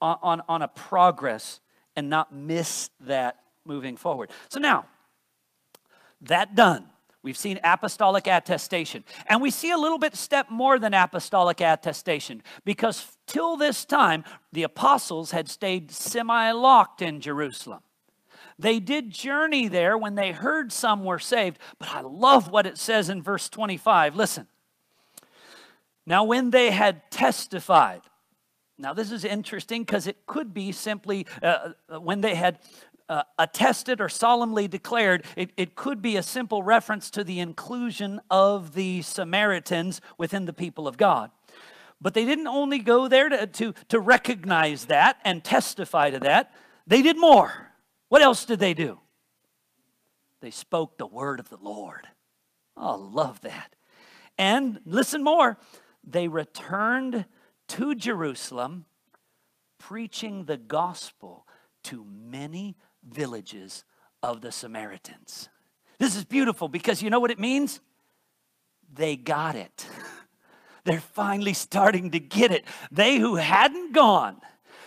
[0.00, 1.60] on, on, on a progress
[1.96, 4.30] and not miss that moving forward.
[4.48, 4.86] So now,
[6.22, 6.86] that done.
[7.24, 9.02] We've seen apostolic attestation.
[9.26, 14.24] And we see a little bit step more than apostolic attestation because till this time,
[14.52, 17.80] the apostles had stayed semi locked in Jerusalem.
[18.58, 22.76] They did journey there when they heard some were saved, but I love what it
[22.76, 24.14] says in verse 25.
[24.14, 24.46] Listen.
[26.06, 28.02] Now, when they had testified,
[28.76, 32.58] now, this is interesting because it could be simply uh, uh, when they had
[33.08, 38.20] uh, attested or solemnly declared, it, it could be a simple reference to the inclusion
[38.30, 41.30] of the Samaritans within the people of God.
[42.00, 46.52] But they didn't only go there to, to, to recognize that and testify to that,
[46.86, 47.72] they did more.
[48.08, 49.00] What else did they do?
[50.40, 52.06] They spoke the word of the Lord.
[52.76, 53.74] Oh, love that.
[54.36, 55.58] And listen more,
[56.02, 57.24] they returned
[57.68, 58.84] to Jerusalem,
[59.78, 61.46] preaching the gospel
[61.84, 62.76] to many
[63.08, 63.84] villages
[64.22, 65.48] of the Samaritans.
[65.98, 67.80] This is beautiful because you know what it means?
[68.92, 69.86] They got it.
[70.84, 72.64] They're finally starting to get it.
[72.90, 74.40] They who hadn't gone,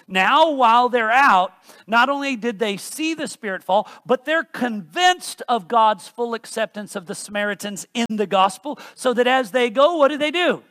[0.07, 1.53] now while they're out,
[1.85, 6.95] not only did they see the Spirit fall, but they're convinced of God's full acceptance
[6.95, 10.63] of the Samaritans in the gospel, so that as they go, what do they do?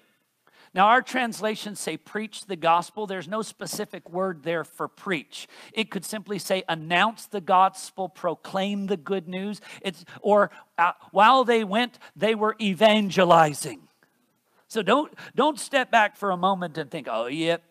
[0.77, 3.07] Now, our translations say preach the gospel.
[3.07, 5.49] There's no specific word there for preach.
[5.73, 9.63] It could simply say announce the gospel, proclaim the good news.
[9.81, 13.89] It's, or uh, while they went, they were evangelizing.
[14.69, 17.63] So don't, don't step back for a moment and think, oh, yep,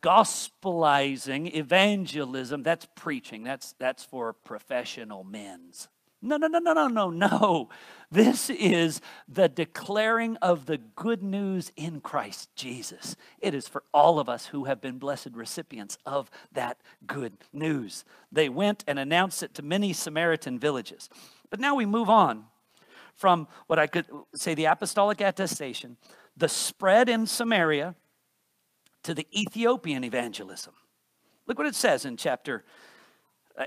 [0.00, 3.44] gospelizing, evangelism, that's preaching.
[3.44, 5.86] That's, that's for professional men's.
[6.24, 7.68] No, no, no, no, no, no, no.
[8.10, 13.16] This is the declaring of the good news in Christ Jesus.
[13.40, 18.04] It is for all of us who have been blessed recipients of that good news.
[18.30, 21.10] They went and announced it to many Samaritan villages.
[21.50, 22.44] But now we move on
[23.16, 25.96] from what I could say the apostolic attestation,
[26.36, 27.96] the spread in Samaria,
[29.02, 30.74] to the Ethiopian evangelism.
[31.46, 32.64] Look what it says in chapter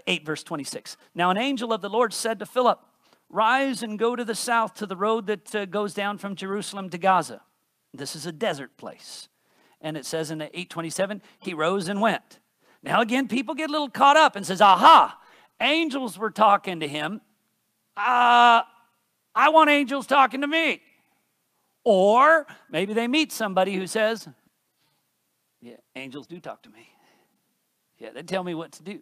[0.08, 0.98] 8, verse 26.
[1.14, 2.80] Now, an angel of the Lord said to Philip,
[3.30, 6.90] Rise and go to the south to the road that uh, goes down from Jerusalem
[6.92, 7.42] to Gaza.
[7.94, 9.30] This is a desert place.
[9.82, 12.40] And it says in 827, he rose and went.
[12.84, 15.20] Now, again, people get a little caught up and says, Aha,
[15.60, 17.22] angels were talking to him.
[17.98, 18.62] Uh,
[19.34, 20.82] I want angels talking to me.
[21.84, 24.28] Or maybe they meet somebody who says,
[25.62, 26.90] Yeah, angels do talk to me.
[27.98, 29.02] Yeah, they tell me what to do.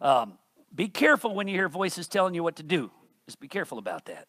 [0.00, 0.38] Um,
[0.74, 2.90] be careful when you hear voices telling you what to do.
[3.26, 4.26] Just be careful about that.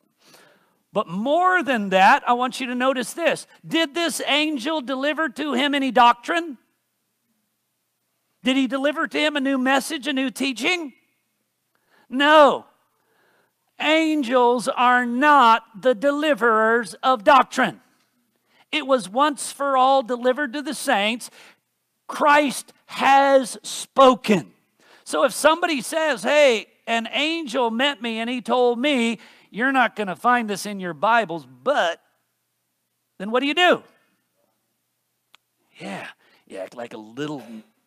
[0.91, 3.45] But more than that, I want you to notice this.
[3.65, 6.57] Did this angel deliver to him any doctrine?
[8.43, 10.93] Did he deliver to him a new message, a new teaching?
[12.09, 12.65] No.
[13.79, 17.81] Angels are not the deliverers of doctrine.
[18.71, 21.29] It was once for all delivered to the saints.
[22.07, 24.51] Christ has spoken.
[25.09, 29.17] So if somebody says, hey, an angel met me and he told me,
[29.49, 31.99] you're not going to find this in your Bibles, but
[33.17, 33.81] then what do you do?
[35.79, 36.05] Yeah,
[36.45, 37.41] you act like a little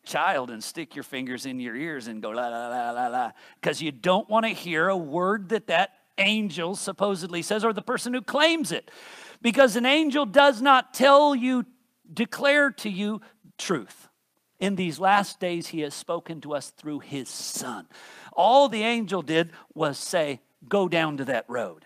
[0.05, 3.31] child and stick your fingers in your ears and go la la la la la
[3.61, 7.83] because you don't want to hear a word that that angel supposedly says or the
[7.83, 8.91] person who claims it
[9.41, 11.65] because an angel does not tell you
[12.13, 13.21] declare to you
[13.59, 14.09] truth
[14.63, 17.87] in these last days he has spoken to us through his son
[18.33, 21.85] all the angel did was say go down to that road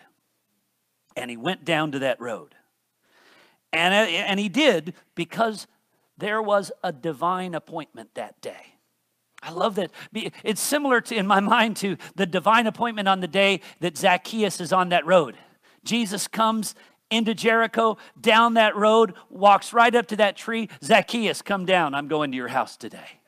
[1.17, 2.55] and he went down to that road
[3.73, 5.67] and, uh, and he did because
[6.17, 8.75] there was a divine appointment that day.
[9.43, 9.91] I love that.
[10.15, 14.61] It's similar to, in my mind to the divine appointment on the day that Zacchaeus
[14.61, 15.37] is on that road.
[15.85, 16.75] Jesus comes
[17.11, 20.69] into Jericho, down that road, walks right up to that tree.
[20.83, 21.95] Zacchaeus, come down.
[21.95, 23.21] I'm going to your house today.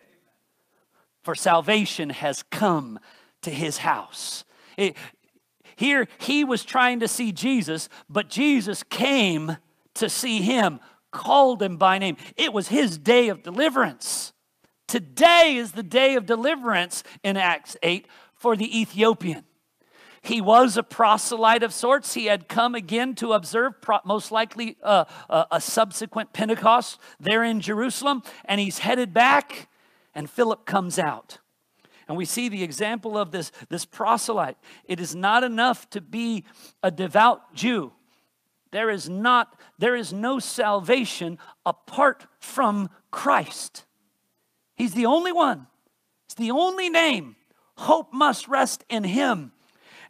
[1.22, 2.98] For salvation has come
[3.42, 4.44] to his house.
[4.76, 4.96] It,
[5.76, 9.56] here, he was trying to see Jesus, but Jesus came
[9.94, 12.16] to see him called him by name.
[12.36, 14.32] It was his day of deliverance.
[14.86, 19.44] Today is the day of deliverance in Acts 8 for the Ethiopian.
[20.22, 22.14] He was a proselyte of sorts.
[22.14, 27.60] He had come again to observe, most likely uh, uh, a subsequent Pentecost there in
[27.60, 29.68] Jerusalem, and he's headed back,
[30.14, 31.38] and Philip comes out.
[32.08, 34.56] And we see the example of this, this proselyte.
[34.84, 36.44] It is not enough to be
[36.82, 37.92] a devout Jew.
[38.70, 43.84] There is not, there is no salvation apart from Christ.
[44.76, 45.66] He's the only one.
[46.26, 47.36] It's the only name.
[47.76, 49.52] Hope must rest in him.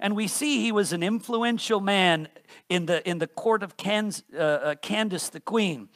[0.01, 2.29] And we see he was an influential man
[2.69, 5.89] in the, in the court of Candace, uh, uh, Candace the queen.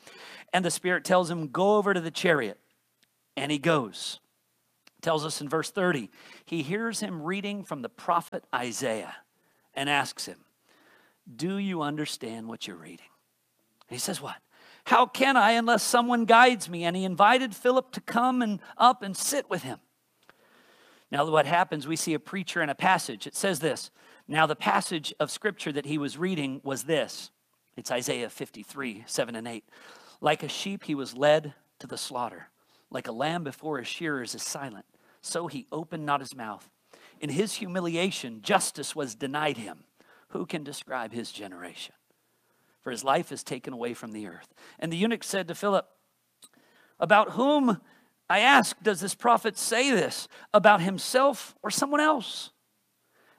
[0.52, 2.58] And the Spirit tells him, Go over to the chariot.
[3.36, 4.20] And he goes.
[5.00, 6.10] Tells us in verse 30,
[6.44, 9.16] he hears him reading from the prophet Isaiah
[9.74, 10.44] and asks him,
[11.36, 13.06] do you understand what you're reading?
[13.88, 14.36] And he says, What?
[14.84, 16.84] How can I unless someone guides me?
[16.84, 19.78] And he invited Philip to come and up and sit with him.
[21.12, 23.26] Now, what happens, we see a preacher in a passage.
[23.26, 23.90] It says this.
[24.26, 27.30] Now, the passage of scripture that he was reading was this
[27.76, 29.62] it's Isaiah 53, 7 and 8.
[30.22, 32.48] Like a sheep, he was led to the slaughter.
[32.90, 34.86] Like a lamb before his shearers is silent,
[35.20, 36.70] so he opened not his mouth.
[37.20, 39.84] In his humiliation, justice was denied him.
[40.28, 41.94] Who can describe his generation?
[42.80, 44.48] For his life is taken away from the earth.
[44.78, 45.86] And the eunuch said to Philip,
[46.98, 47.82] About whom,
[48.32, 50.28] I ask, does this prophet say this?
[50.54, 52.50] About himself or someone else?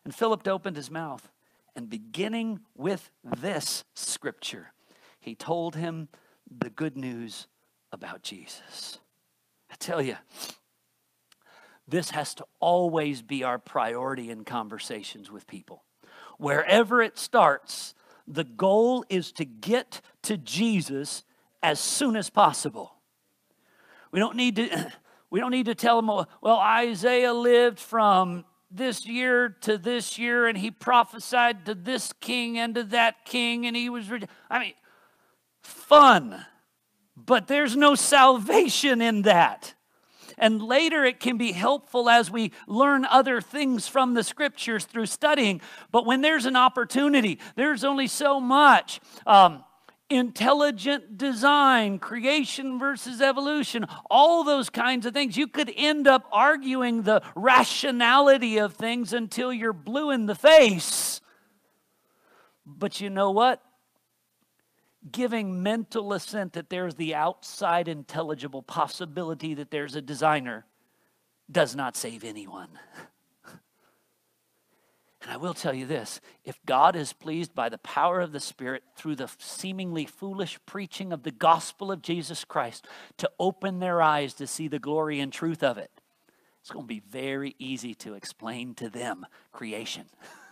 [0.06, 1.32] And Philip opened his mouth,
[1.76, 4.74] and beginning with this scripture,
[5.20, 6.10] he told him
[6.50, 7.48] the good news
[7.92, 9.00] about Jesus.
[9.72, 10.18] I tell you,
[11.88, 15.84] this has to always be our priority in conversations with people
[16.38, 17.94] wherever it starts,
[18.28, 21.24] the goal is to get to Jesus
[21.62, 22.96] as soon as possible.
[24.14, 24.94] We don't need to
[25.30, 26.08] we don't need to tell them
[26.42, 32.58] well Isaiah lived from this year to this year and he prophesied to this king
[32.58, 34.06] and to that king and he was
[34.50, 34.74] I mean
[35.64, 36.46] fun,
[37.18, 39.74] but there's no salvation in that.
[40.38, 45.06] And later it can be helpful as we learn other things from the scriptures through
[45.06, 45.62] studying.
[45.92, 49.00] But when there's an opportunity, there's only so much.
[49.26, 49.64] Um,
[50.14, 55.38] intelligent design, creation versus evolution, all those kinds of things.
[55.38, 61.22] You could end up arguing the rationality of things until you're blue in the face.
[62.66, 63.62] But you know what?
[65.12, 70.66] Giving mental assent that there's the outside intelligible possibility that there's a designer
[71.52, 72.70] does not save anyone.
[75.24, 78.42] And I will tell you this if God is pleased by the power of the
[78.42, 82.86] Spirit through the seemingly foolish preaching of the gospel of Jesus Christ
[83.18, 85.92] to open their eyes to see the glory and truth of it,
[86.60, 90.06] it's going to be very easy to explain to them creation.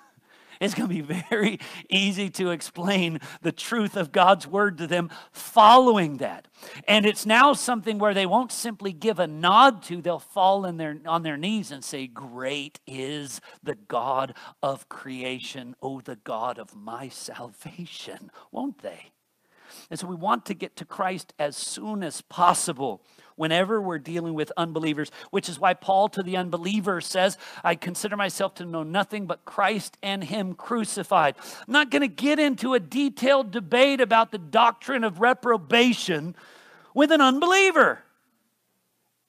[0.62, 1.60] It's going to be very
[1.90, 6.48] easy to explain the truth of God's word to them following that.
[6.88, 10.78] And it's now something where they won't simply give a nod to, they'll fall in
[10.78, 16.60] their, on their knees and say, Great is the God of creation, oh, the God
[16.60, 19.12] of my salvation, won't they?
[19.90, 23.02] And so we want to get to Christ as soon as possible
[23.36, 28.16] whenever we're dealing with unbelievers, which is why Paul to the unbeliever says, I consider
[28.16, 31.36] myself to know nothing but Christ and Him crucified.
[31.68, 36.36] I'm not going to get into a detailed debate about the doctrine of reprobation
[36.94, 38.04] with an unbeliever.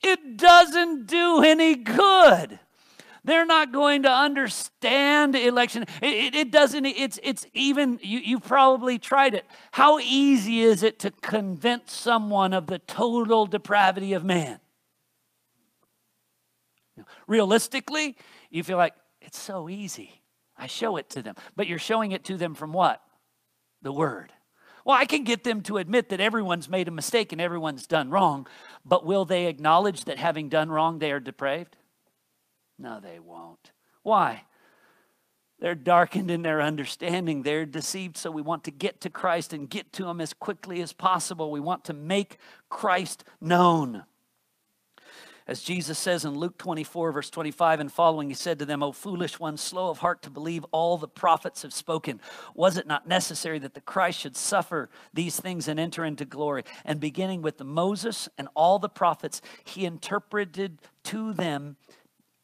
[0.02, 2.58] It doesn't do any good.
[3.24, 5.84] They're not going to understand election.
[6.02, 9.44] It, it, it, doesn't, it's, it's even, you, you've probably tried it.
[9.70, 14.58] How easy is it to convince someone of the total depravity of man?
[17.26, 18.16] Realistically,
[18.50, 20.22] you feel like it's so easy.
[20.56, 21.36] I show it to them.
[21.54, 23.00] But you're showing it to them from what?
[23.82, 24.32] The Word.
[24.84, 28.10] Well, I can get them to admit that everyone's made a mistake and everyone's done
[28.10, 28.48] wrong,
[28.84, 31.76] but will they acknowledge that having done wrong, they are depraved?
[32.78, 33.72] No, they won't.
[34.02, 34.44] Why?
[35.62, 37.42] They're darkened in their understanding.
[37.42, 38.16] They're deceived.
[38.16, 41.52] So we want to get to Christ and get to Him as quickly as possible.
[41.52, 44.04] We want to make Christ known.
[45.46, 48.92] As Jesus says in Luke 24, verse 25 and following, He said to them, O
[48.92, 52.20] foolish ones, slow of heart to believe all the prophets have spoken.
[52.54, 56.64] Was it not necessary that the Christ should suffer these things and enter into glory?
[56.84, 61.76] And beginning with the Moses and all the prophets, He interpreted to them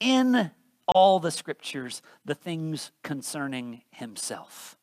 [0.01, 0.51] in
[0.87, 4.77] all the scriptures the things concerning himself.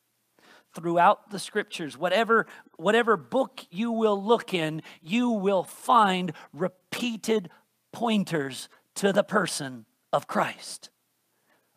[0.74, 2.46] Throughout the scriptures whatever
[2.76, 7.48] whatever book you will look in you will find repeated
[7.92, 10.90] pointers to the person of Christ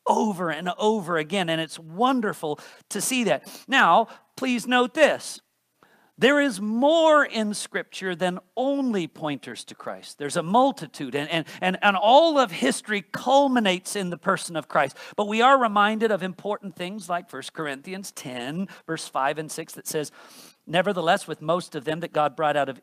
[0.06, 1.50] over and over again.
[1.50, 2.60] And it's wonderful
[2.90, 3.48] to see that.
[3.68, 5.40] Now please note this
[6.20, 10.18] there is more in Scripture than only pointers to Christ.
[10.18, 14.68] There's a multitude, and, and, and, and all of history culminates in the person of
[14.68, 14.98] Christ.
[15.16, 19.74] But we are reminded of important things like 1 Corinthians 10, verse 5 and 6,
[19.74, 20.12] that says,
[20.68, 22.82] Nevertheless, with most of them that God brought out of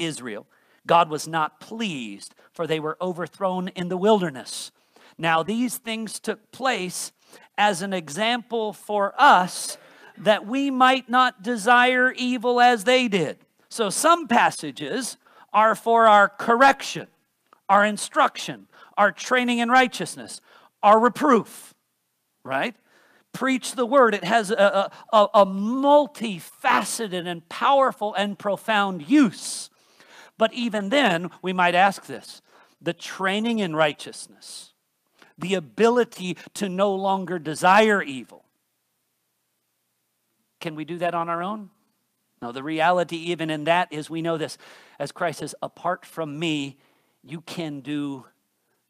[0.00, 0.48] Israel,
[0.84, 4.72] God was not pleased, for they were overthrown in the wilderness.
[5.16, 7.12] Now, these things took place
[7.56, 9.78] as an example for us
[10.18, 13.38] that we might not desire evil as they did.
[13.68, 15.16] So some passages
[15.52, 17.08] are for our correction,
[17.68, 20.40] our instruction, our training in righteousness,
[20.82, 21.74] our reproof,
[22.44, 22.74] right?
[23.32, 24.14] Preach the word.
[24.14, 29.70] It has a, a, a multifaceted and powerful and profound use.
[30.36, 32.42] But even then, we might ask this
[32.80, 34.72] the training in righteousness,
[35.38, 38.44] the ability to no longer desire evil,
[40.62, 41.68] can we do that on our own?
[42.40, 44.56] No, the reality, even in that, is we know this.
[44.98, 46.78] As Christ says, apart from me,
[47.22, 48.24] you can do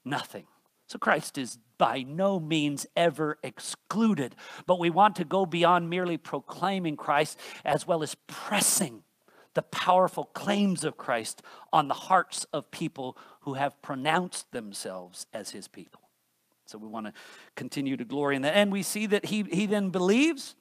[0.04, 0.46] nothing.
[0.86, 6.16] So Christ is by no means ever excluded, but we want to go beyond merely
[6.16, 9.02] proclaiming Christ as well as pressing
[9.54, 11.42] the powerful claims of Christ
[11.72, 16.00] on the hearts of people who have pronounced themselves as his people.
[16.66, 17.12] So we want to
[17.54, 18.56] continue to glory in that.
[18.56, 20.54] And we see that he, he then believes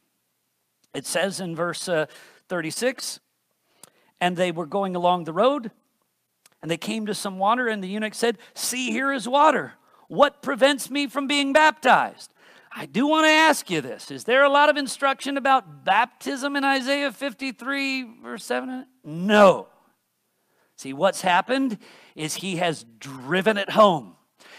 [0.94, 2.06] it says in verse uh,
[2.50, 3.20] 36
[4.20, 5.72] and they were going along the road
[6.62, 9.74] and they came to some water and the eunuch said, See, here is water.
[10.08, 12.32] What prevents me from being baptized?
[12.74, 14.12] I do want to ask you this.
[14.12, 18.86] Is there a lot of instruction about baptism in Isaiah 53, verse 7?
[19.04, 19.68] No.
[20.78, 21.78] See, what's happened
[22.16, 24.16] is he has driven it home.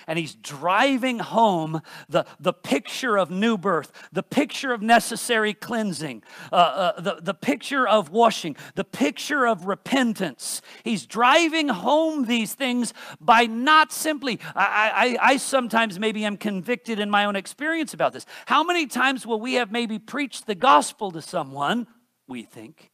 [0.06, 6.22] And he's driving home the, the picture of new birth, the picture of necessary cleansing,
[6.52, 10.62] uh, uh, the, the picture of washing, the picture of repentance.
[10.84, 16.98] He's driving home these things by not simply, I, I, I sometimes maybe am convicted
[16.98, 18.26] in my own experience about this.
[18.46, 21.86] How many times will we have maybe preached the gospel to someone,
[22.26, 22.90] we think?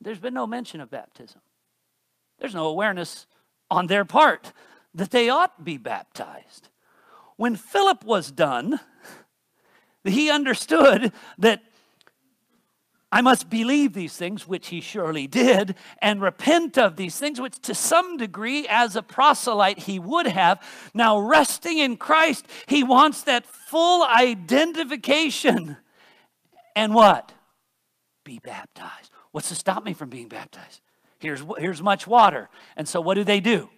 [0.00, 1.40] There's been no mention of baptism.
[2.38, 3.26] There's no awareness
[3.70, 4.52] on their part
[4.94, 6.68] that they ought be baptized.
[7.36, 8.80] When Philip was done,
[10.04, 11.62] he understood that
[13.12, 17.58] I must believe these things, which he surely did, and repent of these things, which
[17.62, 20.62] to some degree, as a proselyte, he would have.
[20.94, 25.76] Now, resting in Christ, he wants that full identification.
[26.76, 27.32] And what?
[28.22, 29.10] Be baptized.
[29.32, 30.80] What's to stop me from being baptized?
[31.18, 32.48] Here's, here's much water.
[32.76, 33.68] And so, what do they do?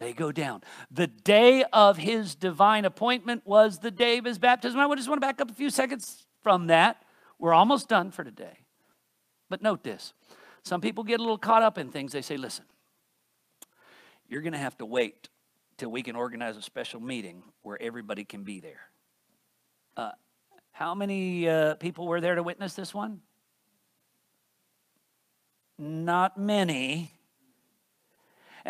[0.00, 0.62] They go down.
[0.90, 4.80] The day of his divine appointment was the day of his baptism.
[4.80, 7.04] I just want to back up a few seconds from that.
[7.38, 8.64] We're almost done for today.
[9.50, 10.14] But note this
[10.62, 12.12] some people get a little caught up in things.
[12.12, 12.64] They say, listen,
[14.26, 15.28] you're going to have to wait
[15.76, 18.80] till we can organize a special meeting where everybody can be there.
[19.98, 20.12] Uh,
[20.72, 23.20] how many uh, people were there to witness this one?
[25.78, 27.12] Not many.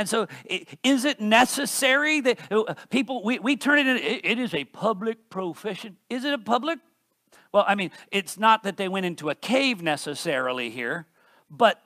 [0.00, 0.28] And so,
[0.82, 5.28] is it necessary that uh, people, we, we turn it in, it is a public
[5.28, 5.98] profession.
[6.08, 6.78] Is it a public?
[7.52, 11.06] Well, I mean, it's not that they went into a cave necessarily here,
[11.50, 11.82] but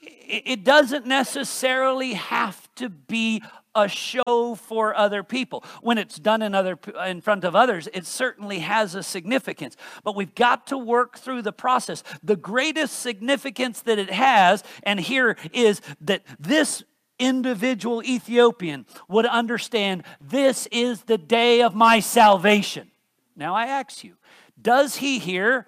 [0.00, 3.42] it doesn't necessarily have to be
[3.74, 5.64] a show for other people.
[5.82, 9.76] When it's done in other in front of others, it certainly has a significance.
[10.04, 12.04] But we've got to work through the process.
[12.22, 16.84] The greatest significance that it has, and here is that this
[17.18, 22.90] individual Ethiopian would understand this is the day of my salvation.
[23.36, 24.16] Now I ask you,
[24.60, 25.66] does he here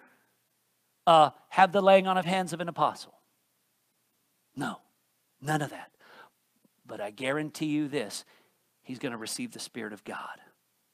[1.07, 3.15] uh, have the laying on of hands of an apostle?
[4.57, 4.81] No,
[5.41, 5.91] none of that.
[6.87, 8.25] But I guarantee you this
[8.83, 10.41] he's going to receive the Spirit of God.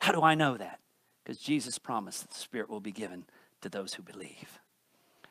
[0.01, 0.81] How do I know that?
[1.23, 3.25] Because Jesus promised that the Spirit will be given
[3.63, 4.61] to those who believe.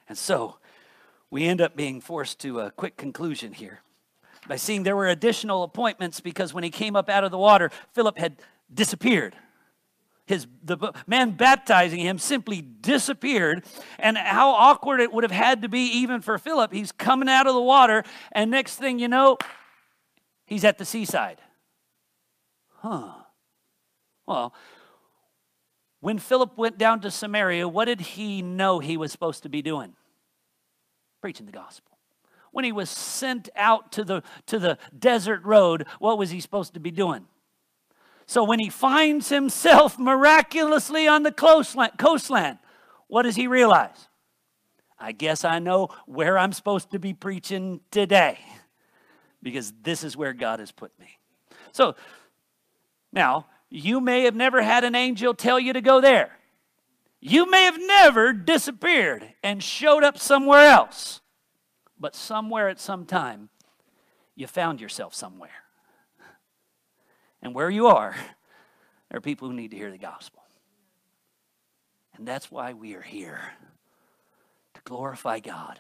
[0.09, 0.57] And so
[1.29, 3.81] we end up being forced to a quick conclusion here
[4.47, 7.71] by seeing there were additional appointments because when he came up out of the water,
[7.93, 8.37] Philip had
[8.73, 9.35] disappeared.
[10.25, 13.65] His, the man baptizing him simply disappeared.
[13.99, 16.71] And how awkward it would have had to be even for Philip.
[16.71, 19.37] He's coming out of the water, and next thing you know,
[20.45, 21.41] He's at the seaside.
[22.81, 23.13] Huh.
[24.27, 24.53] Well,
[25.99, 29.61] when Philip went down to Samaria, what did he know he was supposed to be
[29.61, 29.95] doing?
[31.21, 31.92] Preaching the gospel.
[32.53, 36.75] When he was sent out to the, to the desert road, what was he supposed
[36.75, 37.25] to be doing?
[38.27, 42.59] So when he finds himself miraculously on the coastline,
[43.07, 44.07] what does he realize?
[44.99, 48.37] I guess I know where I'm supposed to be preaching today
[49.41, 51.17] because this is where God has put me.
[51.71, 51.95] So
[53.11, 56.37] now, you may have never had an angel tell you to go there.
[57.19, 61.21] You may have never disappeared and showed up somewhere else.
[61.99, 63.49] But somewhere at some time,
[64.35, 65.63] you found yourself somewhere.
[67.41, 68.15] And where you are,
[69.09, 70.43] there are people who need to hear the gospel.
[72.15, 73.53] And that's why we are here
[74.73, 75.79] to glorify God,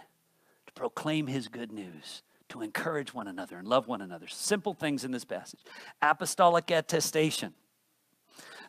[0.67, 4.27] to proclaim His good news, to encourage one another and love one another.
[4.27, 5.59] Simple things in this passage.
[6.01, 7.53] Apostolic attestation,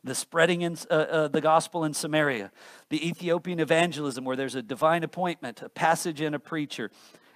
[0.03, 2.53] the spreading in, uh, uh, the gospel in Samaria,
[2.91, 6.91] the Ethiopian evangelism, where there's a divine appointment, a passage and a preacher,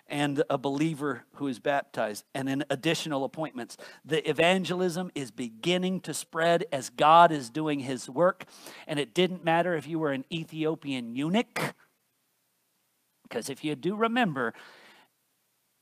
[0.09, 3.77] and a believer who is baptized, and then additional appointments.
[4.05, 8.45] The evangelism is beginning to spread as God is doing his work.
[8.87, 11.75] And it didn't matter if you were an Ethiopian eunuch,
[13.23, 14.55] because if you do remember,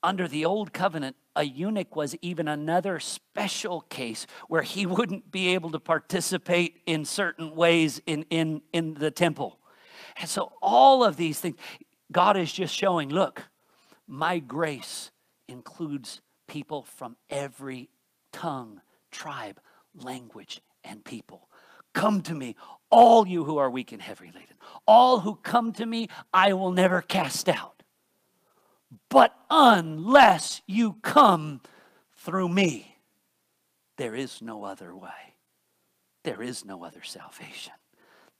[0.02, 5.54] under the old covenant, a eunuch was even another special case where he wouldn't be
[5.54, 9.58] able to participate in certain ways in, in, in the temple.
[10.16, 11.56] And so, all of these things,
[12.10, 13.42] God is just showing look,
[14.06, 15.10] my grace
[15.48, 17.88] includes people from every
[18.32, 18.80] tongue,
[19.10, 19.60] tribe,
[19.94, 21.48] language, and people.
[21.92, 22.56] Come to me,
[22.90, 24.56] all you who are weak and heavy laden.
[24.86, 27.82] All who come to me, I will never cast out.
[29.08, 31.60] But unless you come
[32.16, 32.98] through me,
[33.96, 35.34] there is no other way.
[36.22, 37.72] There is no other salvation.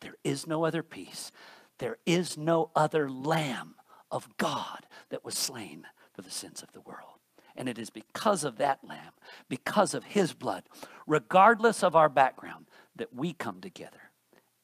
[0.01, 1.31] There is no other peace.
[1.79, 3.76] There is no other Lamb
[4.11, 7.18] of God that was slain for the sins of the world.
[7.57, 9.12] And it is because of that lamb,
[9.48, 10.64] because of his blood,
[11.07, 14.11] regardless of our background, that we come together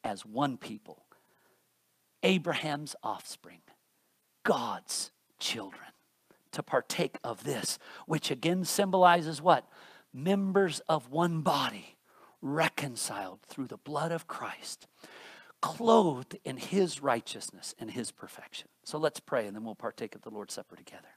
[0.03, 1.05] as one people,
[2.21, 3.61] Abraham's offspring,
[4.43, 5.81] God's children,
[6.51, 9.67] to partake of this, which again symbolizes what?
[10.13, 11.97] Members of one body,
[12.41, 14.87] reconciled through the blood of Christ,
[15.63, 18.67] clothed in his righteousness and his perfection.
[18.83, 21.07] So let's pray and then we'll partake of the Lord's Supper together.